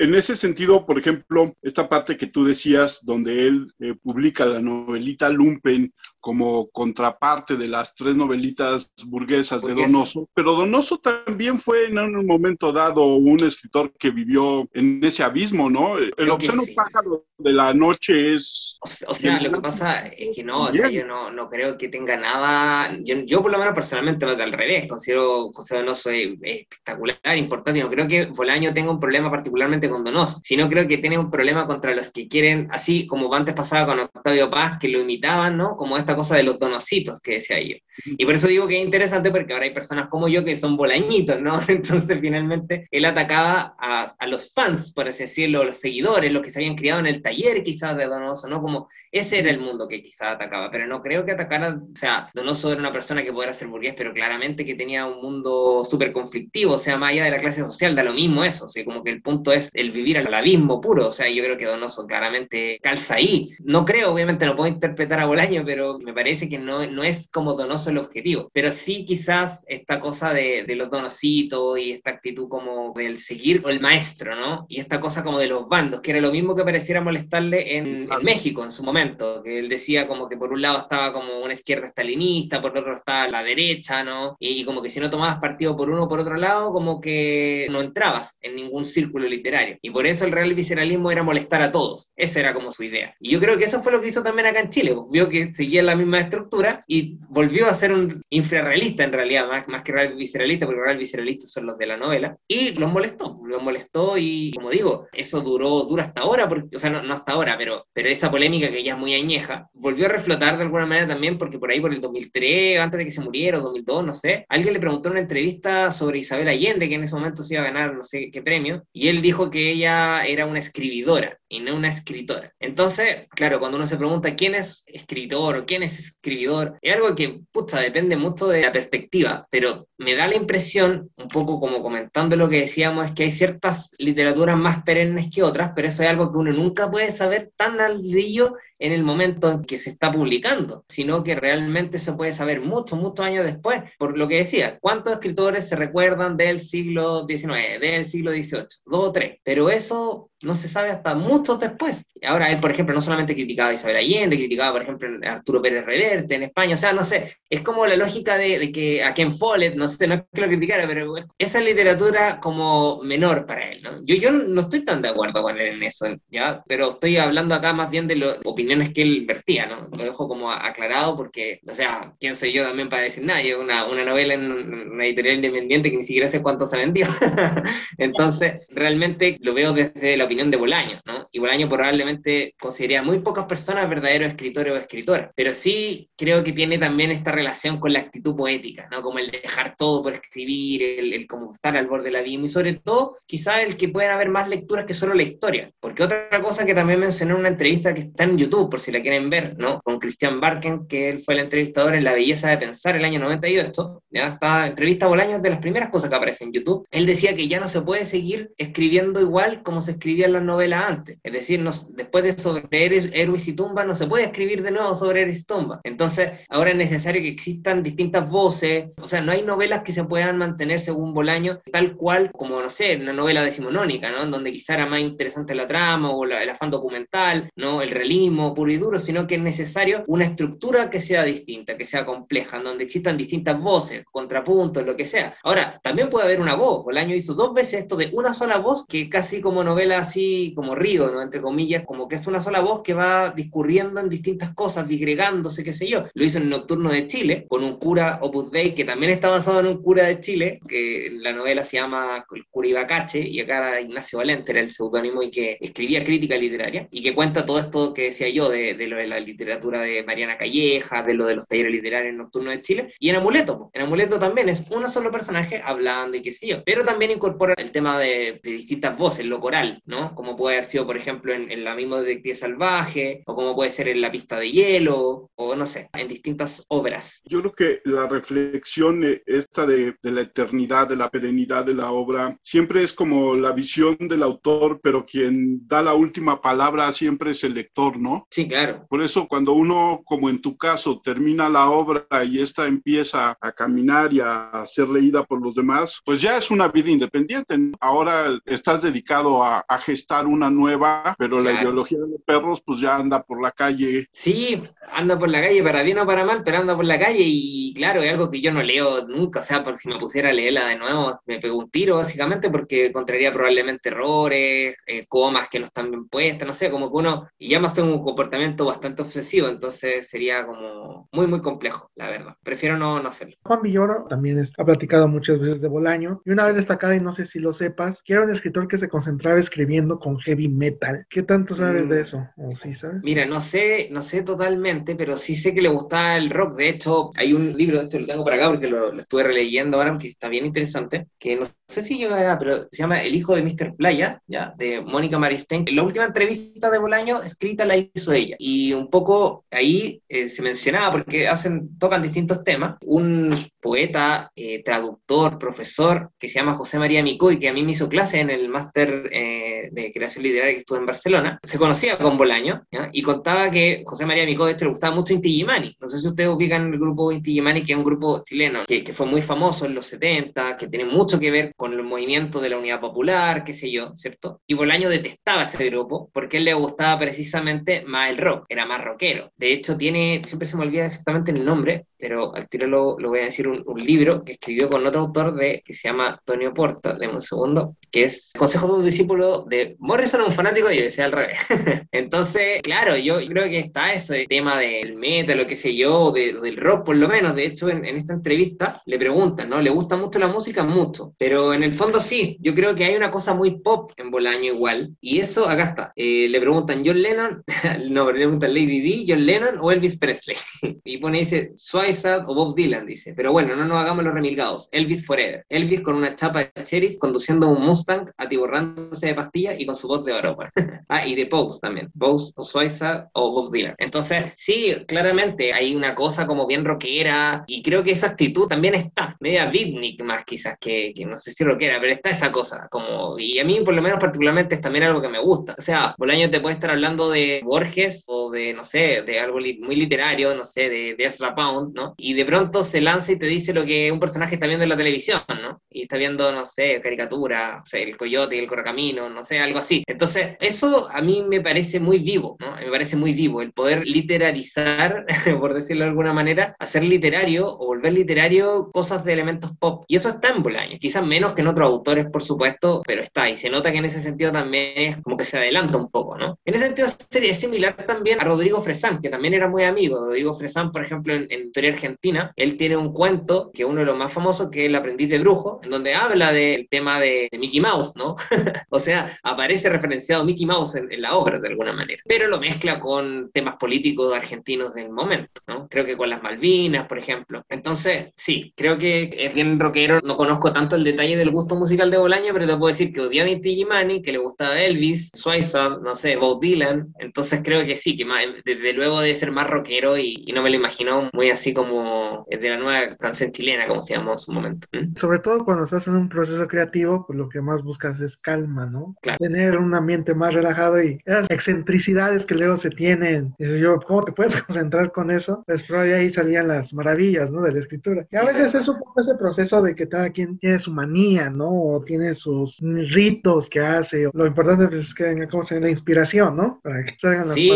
[0.00, 4.58] En ese sentido, por ejemplo, esta parte que tú decías, donde él eh, publica la
[4.58, 11.86] novelita Lumpen como contraparte de las tres novelitas burguesas de Donoso, pero Donoso también fue
[11.86, 15.98] en un momento dado un escritor que vivió en ese abismo, ¿no?
[15.98, 18.78] El obsceno pájaro de la noche es...
[19.06, 21.88] O sea, lo que pasa es que no, o sea, yo no, no, creo que
[21.88, 27.36] tenga nada, yo, yo por lo menos personalmente lo al revés, considero José Donoso espectacular,
[27.36, 31.18] importante, no creo que Bolaño tenga un problema particularmente con Donoso, sino creo que tiene
[31.18, 35.00] un problema contra los que quieren, así como antes pasaba con Octavio Paz, que lo
[35.00, 35.76] imitaban, ¿no?
[35.76, 37.76] Como esta cosa de los donositos que decía yo.
[38.06, 40.76] Y por eso digo que es interesante porque ahora hay personas como yo que son
[40.76, 41.60] bolañitos, ¿no?
[41.68, 46.50] Entonces finalmente él atacaba a, a los fans, por así decirlo, los seguidores, los que
[46.50, 48.60] se habían criado en el taller quizás de Donoso, ¿no?
[48.60, 52.30] Como ese era el mundo que quizás atacaba, pero no creo que atacara, o sea,
[52.34, 56.12] Donoso era una persona que pudiera ser burgués, pero claramente que tenía un mundo súper
[56.12, 58.84] conflictivo, o sea, más allá de la clase social, da lo mismo eso, o sea,
[58.84, 61.66] como que el punto es el vivir al abismo puro, o sea, yo creo que
[61.66, 63.50] Donoso claramente calza ahí.
[63.60, 67.28] No creo, obviamente no puedo interpretar a Bolaño, pero me parece que no, no es
[67.28, 72.10] como Donoso el objetivo, pero sí quizás esta cosa de, de los donositos y esta
[72.10, 74.66] actitud como del seguir el maestro, ¿no?
[74.68, 78.08] Y esta cosa como de los bandos, que era lo mismo que pareciera molestarle en,
[78.10, 81.40] en México en su momento, que él decía como que por un lado estaba como
[81.40, 84.36] una izquierda stalinista, por otro estaba la derecha, ¿no?
[84.38, 87.00] Y, y como que si no tomabas partido por uno o por otro lado, como
[87.00, 89.78] que no entrabas en ningún círculo literario.
[89.82, 92.12] Y por eso el real visceralismo era molestar a todos.
[92.16, 93.14] Esa era como su idea.
[93.20, 94.94] Y yo creo que eso fue lo que hizo también acá en Chile.
[94.94, 99.48] Pues, vio que seguía la misma estructura y volvió a ser un infrarrealista en realidad,
[99.48, 102.36] más, más que real visceralista, porque real visceralistas son los de la novela.
[102.46, 106.78] Y los molestó, los molestó y, como digo, eso duró, dura hasta ahora, porque, o
[106.78, 110.06] sea, no, no hasta ahora, pero, pero esa polémica que ya es muy añeja, volvió
[110.06, 113.12] a reflotar de alguna manera también, porque por ahí por el 2003, antes de que
[113.12, 116.88] se muriera, o 2002, no sé, alguien le preguntó en una entrevista sobre Isabel Allende,
[116.88, 119.50] que en ese momento se iba a ganar no sé qué premio, y él dijo
[119.50, 122.52] que ella era una escribidora y no una escritora.
[122.60, 127.14] Entonces, claro, cuando uno se pregunta quién es escritor o quién es escribidor, es algo
[127.14, 131.82] que, puta, depende mucho de la perspectiva, pero me da la impresión, un poco como
[131.82, 136.02] comentando lo que decíamos, es que hay ciertas literaturas más perennes que otras, pero eso
[136.02, 139.78] es algo que uno nunca puede saber tan al brillo en el momento en que
[139.78, 144.26] se está publicando, sino que realmente se puede saber muchos, muchos años después, por lo
[144.26, 148.66] que decía, ¿cuántos escritores se recuerdan del siglo XIX, del siglo XVIII?
[148.86, 152.02] Dos o tres, pero eso no se sabe hasta muchos después.
[152.26, 155.60] Ahora él, por ejemplo, no solamente criticaba a Isabel Allende, criticaba, por ejemplo, a Arturo
[155.60, 159.12] Pérez Reverte en España, o sea, no sé, es como la lógica de, que a
[159.12, 163.70] Ken Follett, no sé, no es que lo criticara, pero esa literatura como menor para
[163.70, 164.02] él, ¿no?
[164.04, 166.62] Yo, yo no estoy tan de acuerdo con él en eso, ¿ya?
[166.66, 168.38] Pero estoy hablando acá más bien de las
[168.70, 169.88] opiniones que él vertía, ¿no?
[169.96, 173.42] Lo dejo como aclarado porque, o sea, ¿quién soy yo también para decir nada?
[173.42, 174.52] Yo una, una novela en
[174.92, 177.06] una editorial independiente que ni siquiera sé cuánto se vendió.
[177.98, 181.26] Entonces, realmente lo veo desde la opinión de Bolaño, ¿no?
[181.32, 186.52] Y Bolaño probablemente consideraría muy pocas personas verdaderos escritores o escritoras, pero sí creo que
[186.52, 189.02] tiene también esta relación con la actitud poética, ¿no?
[189.02, 192.48] Como el dejar todo por escribir, el, el como estar al borde del abismo y
[192.48, 196.28] sobre todo quizá el que puedan haber más lecturas que solo la historia, porque otra
[196.40, 199.30] cosa que también mencioné en una entrevista que está en YouTube, por si la quieren
[199.30, 199.80] ver, ¿no?
[199.82, 203.20] Con Cristian Barken, que él fue el entrevistador en La Belleza de Pensar el año
[203.20, 207.34] 98, ya está, entrevista Bolaños de las primeras cosas que aparecen en YouTube, él decía
[207.34, 211.18] que ya no se puede seguir escribiendo igual como se escribía en las novelas antes,
[211.22, 214.94] es decir, no, después de sobre Héroes y Tumbas no se puede escribir de nuevo
[214.94, 219.32] sobre Héroes y Tumbas, entonces ahora es necesario que existan distintas voces, o sea, no
[219.32, 223.42] hay novelas que se puedan mantener según Bolaño tal cual como, no sé, una novela
[223.42, 224.26] decimonónica, ¿no?
[224.26, 227.82] Donde quizá era más interesante la trama o la, el afán documental, ¿no?
[227.82, 231.84] El realismo puro y duro, sino que es necesario una estructura que sea distinta, que
[231.84, 235.34] sea compleja, en donde existan distintas voces, contrapuntos, lo que sea.
[235.42, 236.84] Ahora, también puede haber una voz.
[236.84, 240.74] Bolaño hizo dos veces esto de una sola voz, que casi como novela así como
[240.74, 241.22] río, ¿no?
[241.22, 245.62] Entre comillas, como que es una sola voz que va discurriendo en distintas cosas, disgregándose,
[245.62, 246.04] qué sé yo.
[246.14, 249.60] Lo hizo en Nocturno de Chile, con un cura Opus Dei, que también está basado
[249.60, 253.80] en un cura de Chile, que la novela se llama El cura Ibacache, y acá
[253.80, 257.94] Ignacio Valente, era el seudónimo, y que escribía crítica literaria, y que cuenta todo esto
[257.94, 261.36] que decía yo de, de lo de la literatura de Mariana Calleja, de lo de
[261.36, 264.88] los talleres literarios en Nocturno de Chile, y en Amuleto, en Amuleto también es un
[264.88, 269.26] solo personaje hablando y qué sé yo, pero también incorpora el tema de, distintas voces,
[269.26, 270.14] lo coral, ¿no?
[270.14, 273.88] Como puede haber sido, por ejemplo, en, la misma Detective Salvaje, o como puede ser
[273.88, 277.20] en La Pista de Hielo, o no sé, en distintas obras.
[277.24, 281.74] Yo creo que la reflexión eh, esta de, de la eternidad, de la perenidad de
[281.74, 286.92] la obra, siempre es como la visión del autor, pero quien da la última palabra
[286.92, 288.26] siempre es el lector, ¿no?
[288.30, 288.86] Sí, claro.
[288.88, 293.52] Por eso cuando uno, como en tu caso, termina la obra y esta empieza a
[293.52, 297.56] caminar y a ser leída por los demás, pues ya es una vida independiente.
[297.80, 302.96] Ahora estás dedicado a, gestar una nueva, pero la ideología de los perros pues ya
[302.96, 304.06] anda por la calle.
[304.12, 304.62] Sí,
[304.92, 307.72] anda por la calle, para bien o para mal, pero anda por la calle y
[307.74, 310.32] claro, es algo que yo no leo nunca, o sea, porque si me pusiera a
[310.32, 315.58] leerla de nuevo me pego un tiro básicamente porque encontraría probablemente errores, eh, comas que
[315.58, 318.64] no están bien puestas, no sé, como que uno, y ya más tengo un comportamiento
[318.64, 322.34] bastante obsesivo, entonces sería como muy, muy complejo, la verdad.
[322.42, 323.36] Prefiero no, no hacerlo.
[323.42, 327.14] Juan Villoro también ha platicado muchas veces de Bolaño y una vez destacada, y no
[327.14, 331.06] sé si lo sepas, que era un escritor que se concentraba escribiendo con heavy metal.
[331.08, 332.02] ¿Qué tanto sabes de mm.
[332.02, 332.28] eso?
[332.36, 333.02] ¿O sí sabes?
[333.02, 336.56] Mira, no sé, no sé totalmente, pero sí sé que le gustaba el rock.
[336.56, 339.78] De hecho, hay un libro, de hecho lo tengo para acá porque lo, estuve releyendo
[339.78, 343.14] ahora, que está bien interesante, que no sé si llega allá, pero se llama El
[343.14, 343.76] hijo de Mr.
[343.76, 344.54] Playa, ¿ya?
[344.56, 345.64] De Mónica Maristén.
[345.72, 348.36] La última entrevista de Bolaño escrita la hizo ella.
[348.38, 354.62] Y un poco ahí eh, se mencionaba, porque hacen, tocan distintos temas, un poeta, eh,
[354.62, 358.30] traductor, profesor, que se llama José María Micoy, que a mí me hizo clase en
[358.30, 363.02] el máster eh, de creación literaria que estuve en Barcelona, se conocía con Bolaño, y
[363.02, 365.76] contaba que José María Micoy, hecho, le gustaba mucho Inti Gimani.
[365.80, 368.82] No sé si ustedes ubican el grupo Inti Gimani, que es un grupo chileno, que,
[368.82, 372.40] que fue muy famoso en los 70, que tiene mucho que ver con el movimiento
[372.40, 374.40] de la Unidad Popular, qué sé yo, ¿cierto?
[374.46, 378.82] Y Bolaño detestaba ese grupo porque él le gustaba precisamente más el rock, era más
[378.82, 379.32] rockero.
[379.36, 383.10] De hecho, tiene, siempre se me olvida exactamente el nombre, pero al tiro lo, lo
[383.10, 386.52] voy a decir, un, libro que escribió con otro autor de, que se llama Antonio
[386.52, 390.76] Porta, de un segundo, que es Consejo de un discípulo de Morrison, un fanático, y
[390.76, 391.38] yo decía al revés.
[391.92, 396.56] Entonces, claro, yo creo que está ese tema del metal, lo que sé yo, del
[396.56, 397.34] rock por lo menos.
[397.34, 399.60] De hecho, en, en, esta entrevista le preguntan, ¿no?
[399.60, 400.62] ¿Le gusta mucho la música?
[400.62, 401.14] Mucho.
[401.18, 404.52] Pero en el fondo sí, yo creo que hay una cosa muy pop en Bolaño
[404.52, 404.94] igual.
[405.00, 405.92] Y eso, acá está.
[405.96, 407.42] Eh, le preguntan John Lennon,
[407.88, 410.36] no, le preguntan Lady D, John Lennon o Elvis Presley.
[410.84, 413.14] y pone, dice, Suicide o Bob Dylan, dice.
[413.14, 414.68] Pero bueno, no nos hagamos los remilgados.
[414.72, 415.44] Elvis Forever.
[415.48, 419.88] Elvis con una chapa de sheriff conduciendo un Mustang atiborrándose de pastillas y con su
[419.88, 420.36] voz de oro.
[420.88, 421.90] ah, y de Pose también.
[421.98, 423.74] Pose o Suiza o Bob Dylan.
[423.78, 428.74] Entonces, sí, claramente hay una cosa como bien rockera y creo que esa actitud también
[428.74, 429.16] está.
[429.20, 432.68] Media beatnik más quizás que, que no sé si rockera, pero está esa cosa.
[432.70, 435.54] como Y a mí por lo menos particularmente es también algo que me gusta.
[435.58, 437.69] O sea, Bolaño te puede estar hablando de Borges
[438.06, 441.94] o de, no sé, de algo muy literario, no sé, de, de Ezra Pound, ¿no?
[441.96, 444.70] Y de pronto se lanza y te dice lo que un personaje está viendo en
[444.70, 445.62] la televisión, ¿no?
[445.70, 449.58] Y está viendo, no sé, caricatura, no sé, el coyote el correcamino, no sé, algo
[449.58, 449.82] así.
[449.86, 452.56] Entonces, eso a mí me parece muy vivo, ¿no?
[452.56, 455.04] Me parece muy vivo el poder literarizar,
[455.40, 459.84] por decirlo de alguna manera, hacer literario o volver literario cosas de elementos pop.
[459.88, 463.28] Y eso está en Bolaño, quizás menos que en otros autores, por supuesto, pero está.
[463.28, 466.16] Y se nota que en ese sentido también es como que se adelanta un poco,
[466.16, 466.38] ¿no?
[466.44, 469.98] En ese sentido sería similar también a Rodrigo Fresán, que también era muy amigo.
[469.98, 473.86] Rodrigo Fresán, por ejemplo, en, en Historia Argentina, él tiene un cuento que uno de
[473.86, 477.28] los más famosos, que es El aprendiz de brujo, en donde habla del tema de,
[477.38, 478.16] Mickey Mouse, ¿no?
[478.68, 482.78] o sea, aparece referenciado Mickey Mouse en, la obra de alguna manera, pero lo mezcla
[482.78, 485.66] con temas políticos argentinos del momento, ¿no?
[485.68, 487.42] Creo que con las Malvinas, por ejemplo.
[487.48, 490.00] Entonces, sí, creo que es bien rockero.
[490.04, 493.00] No conozco tanto el detalle del gusto musical de Bolaño, pero te puedo decir que
[493.00, 496.92] odiaba a Gimani, que le gustaba Elvis, Suiza, no sé, Bob Dylan.
[496.98, 498.06] Entonces creo que sí, que
[498.44, 502.48] desde luego debe ser más rockero y, no me lo imagino muy así como de
[502.48, 504.68] la nueva canción chilena, como se llamó en su momento.
[504.94, 508.66] Sobre todo cuando estás en un proceso creativo, pues lo que más buscas es calma,
[508.66, 508.94] ¿no?
[509.18, 513.34] Tener un ambiente más relajado y esas excentricidades que luego se tienen.
[513.38, 515.42] Dices yo, ¿cómo te puedes concentrar con eso?
[515.46, 517.42] Pues pero ahí salían las maravillas, ¿no?
[517.42, 518.06] De la escritura.
[518.12, 521.28] Y a veces es un poco ese proceso de que cada quien tiene su manía,
[521.28, 521.50] ¿no?
[521.50, 524.08] O tiene sus ritos que hace.
[524.12, 526.60] Lo importante pues, es que venga como se la inspiración, ¿no?
[526.62, 527.50] Para que salgan las sí,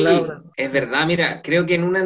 [0.56, 2.00] Es verdad, mira, creo que en una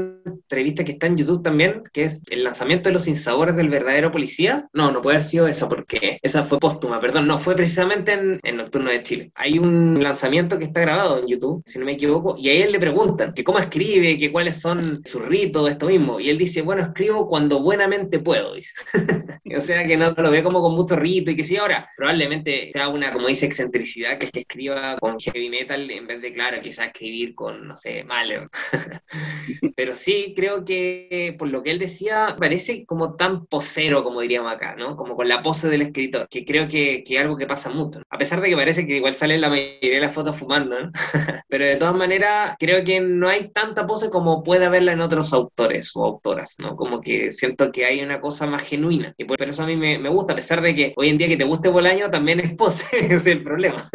[0.48, 4.10] entrevista que está en YouTube también, que es el lanzamiento de Los Insabores del Verdadero
[4.10, 4.68] Policía.
[4.72, 8.40] No, no puede haber sido esa, porque esa fue póstuma, perdón, no, fue precisamente en,
[8.42, 9.32] en Nocturno de Chile.
[9.34, 12.72] Hay un lanzamiento que está grabado en YouTube, si no me equivoco, y a él
[12.72, 16.20] le preguntan que cómo escribe, que cuáles son sus ritos, esto mismo.
[16.20, 18.72] Y él dice, bueno, escribo cuando buenamente puedo, dice.
[19.56, 22.70] o sea que no, lo ve como con mucho rito y que sí, ahora probablemente
[22.72, 26.32] sea una, como dice, excentricidad, que es que escriba con heavy metal en vez de,
[26.32, 28.48] claro, quizás escribir con, no sé, Mahler.
[29.76, 34.52] Pero sí, creo que por lo que él decía, parece como tan posero, como diríamos
[34.52, 34.96] acá, ¿no?
[34.96, 38.02] Como con la pose del escritor, que creo que es algo que pasa mucho.
[38.10, 40.90] A pesar de que parece que igual sale la mayoría de las fotos fumando, ¿no?
[41.48, 45.32] Pero de todas maneras, creo que no hay tanta pose como puede haberla en otros
[45.32, 46.76] autores o autoras, ¿no?
[46.76, 49.14] Como que siento que hay una cosa más genuina.
[49.16, 51.28] Y por eso a mí me, me gusta, a pesar de que hoy en día
[51.28, 52.84] que te guste Bolaño también es pose,
[53.14, 53.88] es el problema.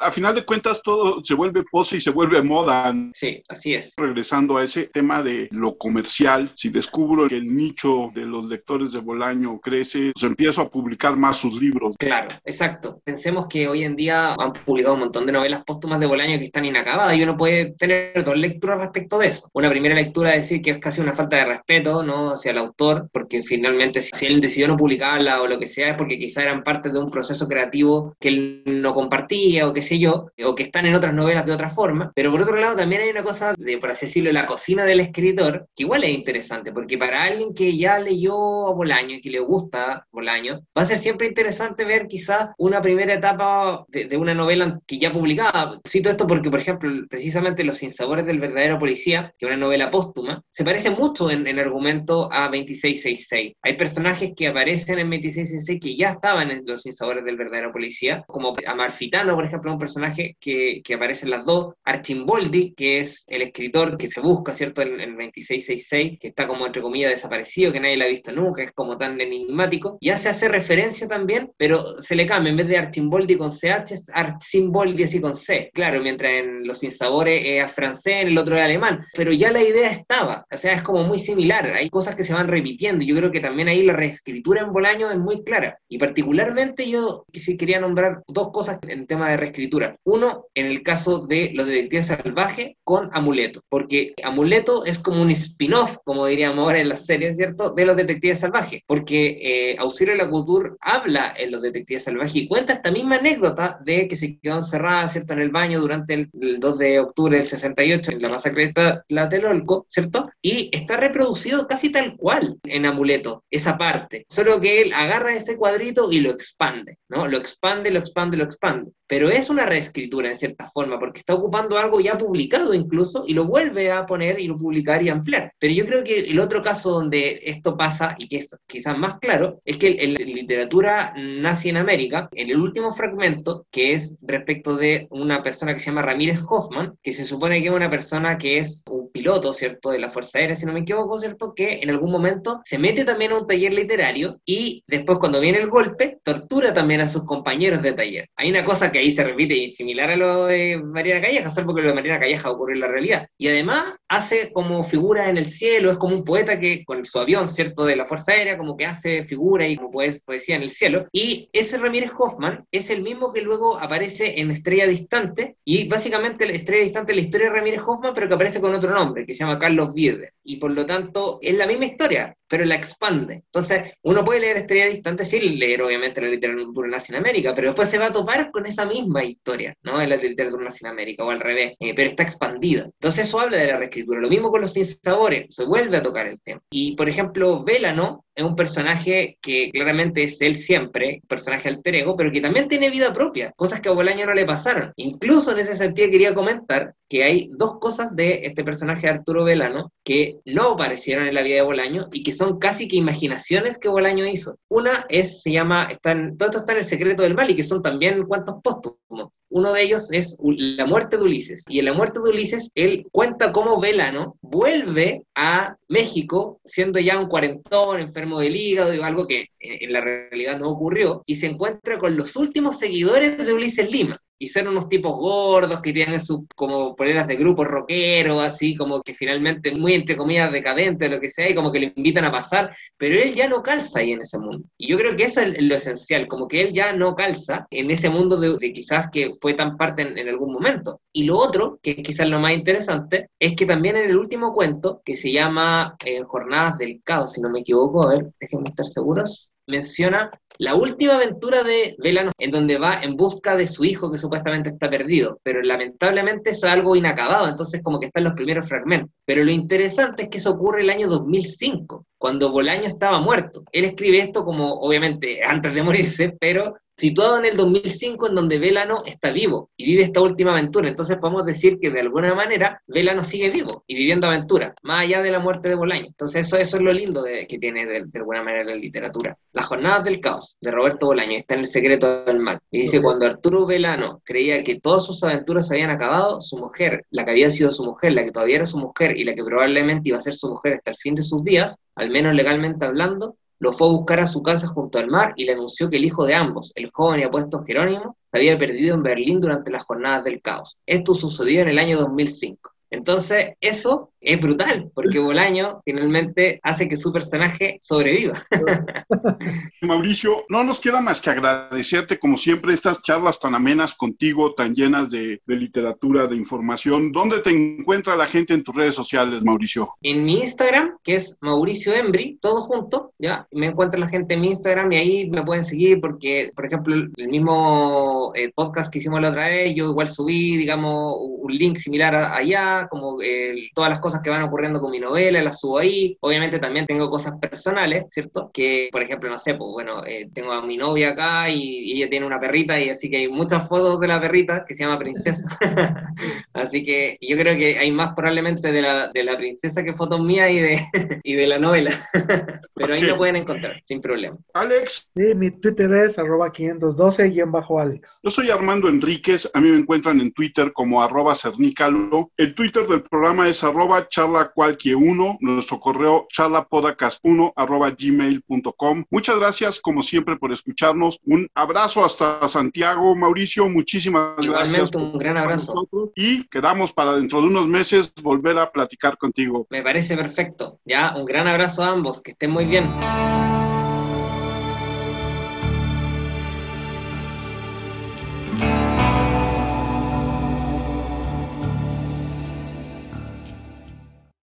[0.00, 2.94] A final de cuentas todo se vuelve pose y se vuelve moda.
[3.14, 3.92] Sí, así es.
[3.96, 8.92] Regresando a ese tema de lo comercial, si descubro que el nicho de los lectores
[8.92, 11.96] de Bolaño crece, pues empiezo a publicar más sus libros.
[11.98, 13.00] Claro, exacto.
[13.04, 16.46] Pensemos que hoy en día han publicado un montón de novelas póstumas de Bolaño que
[16.46, 19.48] están inacabadas y uno puede tener dos lecturas respecto de eso.
[19.52, 22.30] Una primera lectura es decir que es casi una falta de respeto ¿no?
[22.30, 25.96] hacia el autor, porque finalmente si él decidió no publicarla o lo que sea es
[25.96, 29.98] porque quizá eran parte de un proceso creativo que él no compartía o qué sé
[29.98, 33.02] yo, o que están en otras novelas de otra forma, pero por otro lado también
[33.02, 36.72] hay una cosa de, por así decirlo, la cocina del escritor, que igual es interesante,
[36.72, 40.86] porque para alguien que ya leyó a Bolaño y que le gusta Bolaño, va a
[40.86, 45.80] ser siempre interesante ver quizás una primera etapa de, una novela que ya publicada.
[45.86, 49.90] Cito esto porque, por ejemplo, precisamente Los Insabores del Verdadero Policía, que es una novela
[49.90, 53.54] póstuma, se parece mucho en, en argumento a 2666.
[53.62, 58.24] Hay personajes que aparecen en 2666 que ya estaban en Los Insabores del Verdadero Policía,
[58.26, 63.24] como Amalfitano, por ejemplo, un personaje que, que aparece en las dos, Archimboldi, que es
[63.28, 67.72] el escritor que se busca, ¿cierto?, en el 2666, que está como entre comillas desaparecido,
[67.72, 71.50] que nadie lo ha visto nunca, es como tan enigmático, ya se hace referencia también,
[71.56, 75.70] pero se le cambia, en vez de Archimboldi con CH, es Archimboldi así con C.
[75.72, 79.62] Claro, mientras en Los Insabores es francés, en el otro es alemán, pero ya la
[79.62, 83.16] idea estaba, o sea, es como muy similar, hay cosas que se van repitiendo, yo
[83.16, 87.24] creo que también ahí la reescritura en Bolaño es muy clara, y particularmente yo
[87.58, 89.96] quería nombrar dos cosas en tema de reescritura.
[90.04, 95.30] Uno, en el caso de los detectives salvajes con Amuleto, porque Amuleto es como un
[95.30, 100.12] spin-off, como diríamos ahora en la serie, ¿cierto?, de los detectives salvajes, porque eh, Auxilio
[100.30, 104.56] Couture habla en los detectives salvajes y cuenta esta misma anécdota de que se quedó
[104.56, 108.72] encerrada, ¿cierto?, en el baño durante el, 2 de octubre del 68 en la masacre
[108.72, 110.30] de Tlatelolco, ¿cierto?
[110.40, 115.56] Y está reproducido casi tal cual en Amuleto, esa parte, solo que él agarra ese
[115.56, 117.26] cuadrito y lo expande, ¿no?
[117.26, 121.34] Lo expande, lo expande, lo expande pero es una reescritura en cierta forma, porque está
[121.34, 125.52] ocupando algo ya publicado incluso y lo vuelve a poner y lo publicar y ampliar.
[125.58, 129.18] Pero yo creo que el otro caso donde esto pasa y que es quizás más
[129.18, 134.76] claro es que en literatura nazi en América, en el último fragmento, que es respecto
[134.76, 138.38] de una persona que se llama Ramírez Hoffman, que se supone que es una persona
[138.38, 141.80] que es un piloto, ¿cierto?, de la Fuerza Aérea, si no me equivoco, ¿cierto?, que
[141.82, 145.68] en algún momento se mete también a un taller literario y después cuando viene el
[145.68, 148.28] golpe, tortura también a sus compañeros de taller.
[148.36, 151.82] Hay una cosa que ahí se repite similar a lo de Mariana Calleja, salvo que
[151.82, 153.26] lo de Mariana Calleja ocurre en la realidad.
[153.38, 157.18] Y además hace como figura en el cielo, es como un poeta que con su
[157.18, 160.70] avión, ¿cierto?, de la Fuerza Aérea, como que hace figura y como poesía en el
[160.70, 161.06] cielo.
[161.12, 166.46] Y ese Ramírez Hoffman es el mismo que luego aparece en Estrella Distante, y básicamente
[166.46, 169.26] la Estrella Distante es la historia de Ramírez Hoffman, pero que aparece con otro nombre,
[169.26, 170.32] que se llama Carlos Vierde.
[170.44, 173.34] Y por lo tanto es la misma historia, pero la expande.
[173.34, 177.68] Entonces, uno puede leer Estrella Distante sin leer obviamente la literatura nazi en América, pero
[177.68, 180.00] después se va a topar con esa misma historia, ¿no?
[180.00, 182.84] En la literatura nazi en América, o al revés, eh, pero está expandida.
[182.84, 184.20] Entonces eso habla de la reescritura.
[184.20, 186.62] Lo mismo con los sabores, se vuelve a tocar el tema.
[186.70, 192.16] Y, por ejemplo, Vélano es un personaje que claramente es él siempre, personaje alter ego,
[192.16, 194.92] pero que también tiene vida propia, cosas que a Bolaño no le pasaron.
[194.96, 199.44] Incluso en ese sentido quería comentar que hay dos cosas de este personaje de Arturo
[199.44, 203.78] Velano que no aparecieron en la vida de Bolaño y que son casi que imaginaciones
[203.78, 204.56] que Bolaño hizo.
[204.68, 207.64] Una es, se llama, están, todo esto está en El secreto del mal y que
[207.64, 209.30] son también cuentos póstumos.
[209.54, 211.62] Uno de ellos es La muerte de Ulises.
[211.68, 217.18] Y en La muerte de Ulises, él cuenta cómo Velano vuelve a México siendo ya
[217.18, 221.98] un cuarentón, enfermo del hígado, algo que en la realidad no ocurrió, y se encuentra
[221.98, 224.18] con los últimos seguidores de Ulises Lima.
[224.42, 229.00] Y ser unos tipos gordos que tienen sus como poleras de grupo rockero, así como
[229.00, 232.32] que finalmente muy entre comillas decadente, lo que sea, y como que le invitan a
[232.32, 234.64] pasar, pero él ya no calza ahí en ese mundo.
[234.76, 237.92] Y yo creo que eso es lo esencial, como que él ya no calza en
[237.92, 241.00] ese mundo de, quizás que fue tan parte en, algún momento.
[241.12, 244.52] Y lo otro, que es quizás lo más interesante, es que también en el último
[244.52, 248.70] cuento, que se llama eh, Jornadas del Caos, si no me equivoco, a ver, déjenme
[248.70, 253.84] estar seguros, menciona la última aventura de Velano, en donde va en busca de su
[253.84, 258.34] hijo que supuestamente está perdido, pero lamentablemente es algo inacabado, entonces como que están los
[258.34, 259.10] primeros fragmentos.
[259.24, 263.64] Pero lo interesante es que eso ocurre el año 2005, cuando Bolaño estaba muerto.
[263.72, 268.58] Él escribe esto como, obviamente, antes de morirse, pero situado en el 2005 en donde
[268.58, 270.88] Velano está vivo y vive esta última aventura.
[270.88, 275.22] Entonces podemos decir que de alguna manera Velano sigue vivo y viviendo aventuras, más allá
[275.22, 276.06] de la muerte de Bolaño.
[276.06, 279.36] Entonces eso, eso es lo lindo de, que tiene de, alguna manera la literatura.
[279.52, 282.58] Las jornadas del caos de Roberto Bolaño está en el secreto del mal.
[282.70, 287.04] Y dice, cuando Arturo Velano creía que todas sus aventuras se habían acabado, su mujer,
[287.10, 289.44] la que había sido su mujer, la que todavía era su mujer y la que
[289.44, 292.84] probablemente iba a ser su mujer hasta el fin de sus días, al menos legalmente
[292.84, 295.96] hablando, lo fue a buscar a su casa junto al mar y le anunció que
[295.96, 299.70] el hijo de ambos, el joven y apuesto Jerónimo, se había perdido en Berlín durante
[299.70, 300.78] las jornadas del caos.
[300.84, 302.72] Esto sucedió en el año 2005.
[302.90, 308.46] Entonces, eso es brutal, porque Bolaño finalmente hace que su personaje sobreviva.
[309.82, 314.74] Mauricio, no nos queda más que agradecerte, como siempre, estas charlas tan amenas contigo, tan
[314.74, 317.10] llenas de, literatura, de información.
[317.10, 319.90] ¿Dónde te encuentra la gente en tus redes sociales, Mauricio?
[320.02, 324.40] En mi Instagram, que es Mauricio Embry, todo junto, ya, me encuentra la gente en
[324.40, 329.00] mi Instagram y ahí me pueden seguir porque, por ejemplo, el mismo eh, podcast que
[329.00, 333.90] hicimos la otra vez, yo igual subí, digamos, un link similar allá como eh, todas
[333.90, 336.16] las cosas que van ocurriendo con mi novela, las subo ahí.
[336.20, 338.50] Obviamente también tengo cosas personales, ¿cierto?
[338.52, 342.08] Que, por ejemplo, no sé, pues bueno, eh, tengo a mi novia acá y, ella
[342.08, 344.98] tiene una perrita y así que hay muchas fotos de la perrita que se llama
[344.98, 345.44] Princesa.
[346.54, 350.20] así que yo creo que hay más probablemente de la, de la princesa que fotos
[350.20, 350.82] mías y de,
[351.22, 351.92] y de la novela.
[352.74, 354.36] Pero ahí lo pueden encontrar, sin problema.
[354.54, 355.10] Alex.
[355.14, 358.10] Sí, mi Twitter es arroba 512-Alex.
[358.22, 362.30] Yo soy Armando Enríquez, a mí me encuentran en Twitter como arroba cernícalo.
[362.36, 369.04] El Twitter del programa es arroba charla cualquier uno, nuestro correo charlapodcast1 arroba gmail.com.
[369.10, 371.20] Muchas gracias como siempre por escucharnos.
[371.24, 374.94] Un abrazo hasta Santiago, Mauricio, muchísimas gracias.
[374.94, 375.88] un gran abrazo.
[376.14, 379.66] Y quedamos para dentro de unos meses volver a platicar contigo.
[379.70, 380.80] Me parece perfecto.
[380.84, 382.88] Ya, un gran abrazo a ambos, que estén muy bien.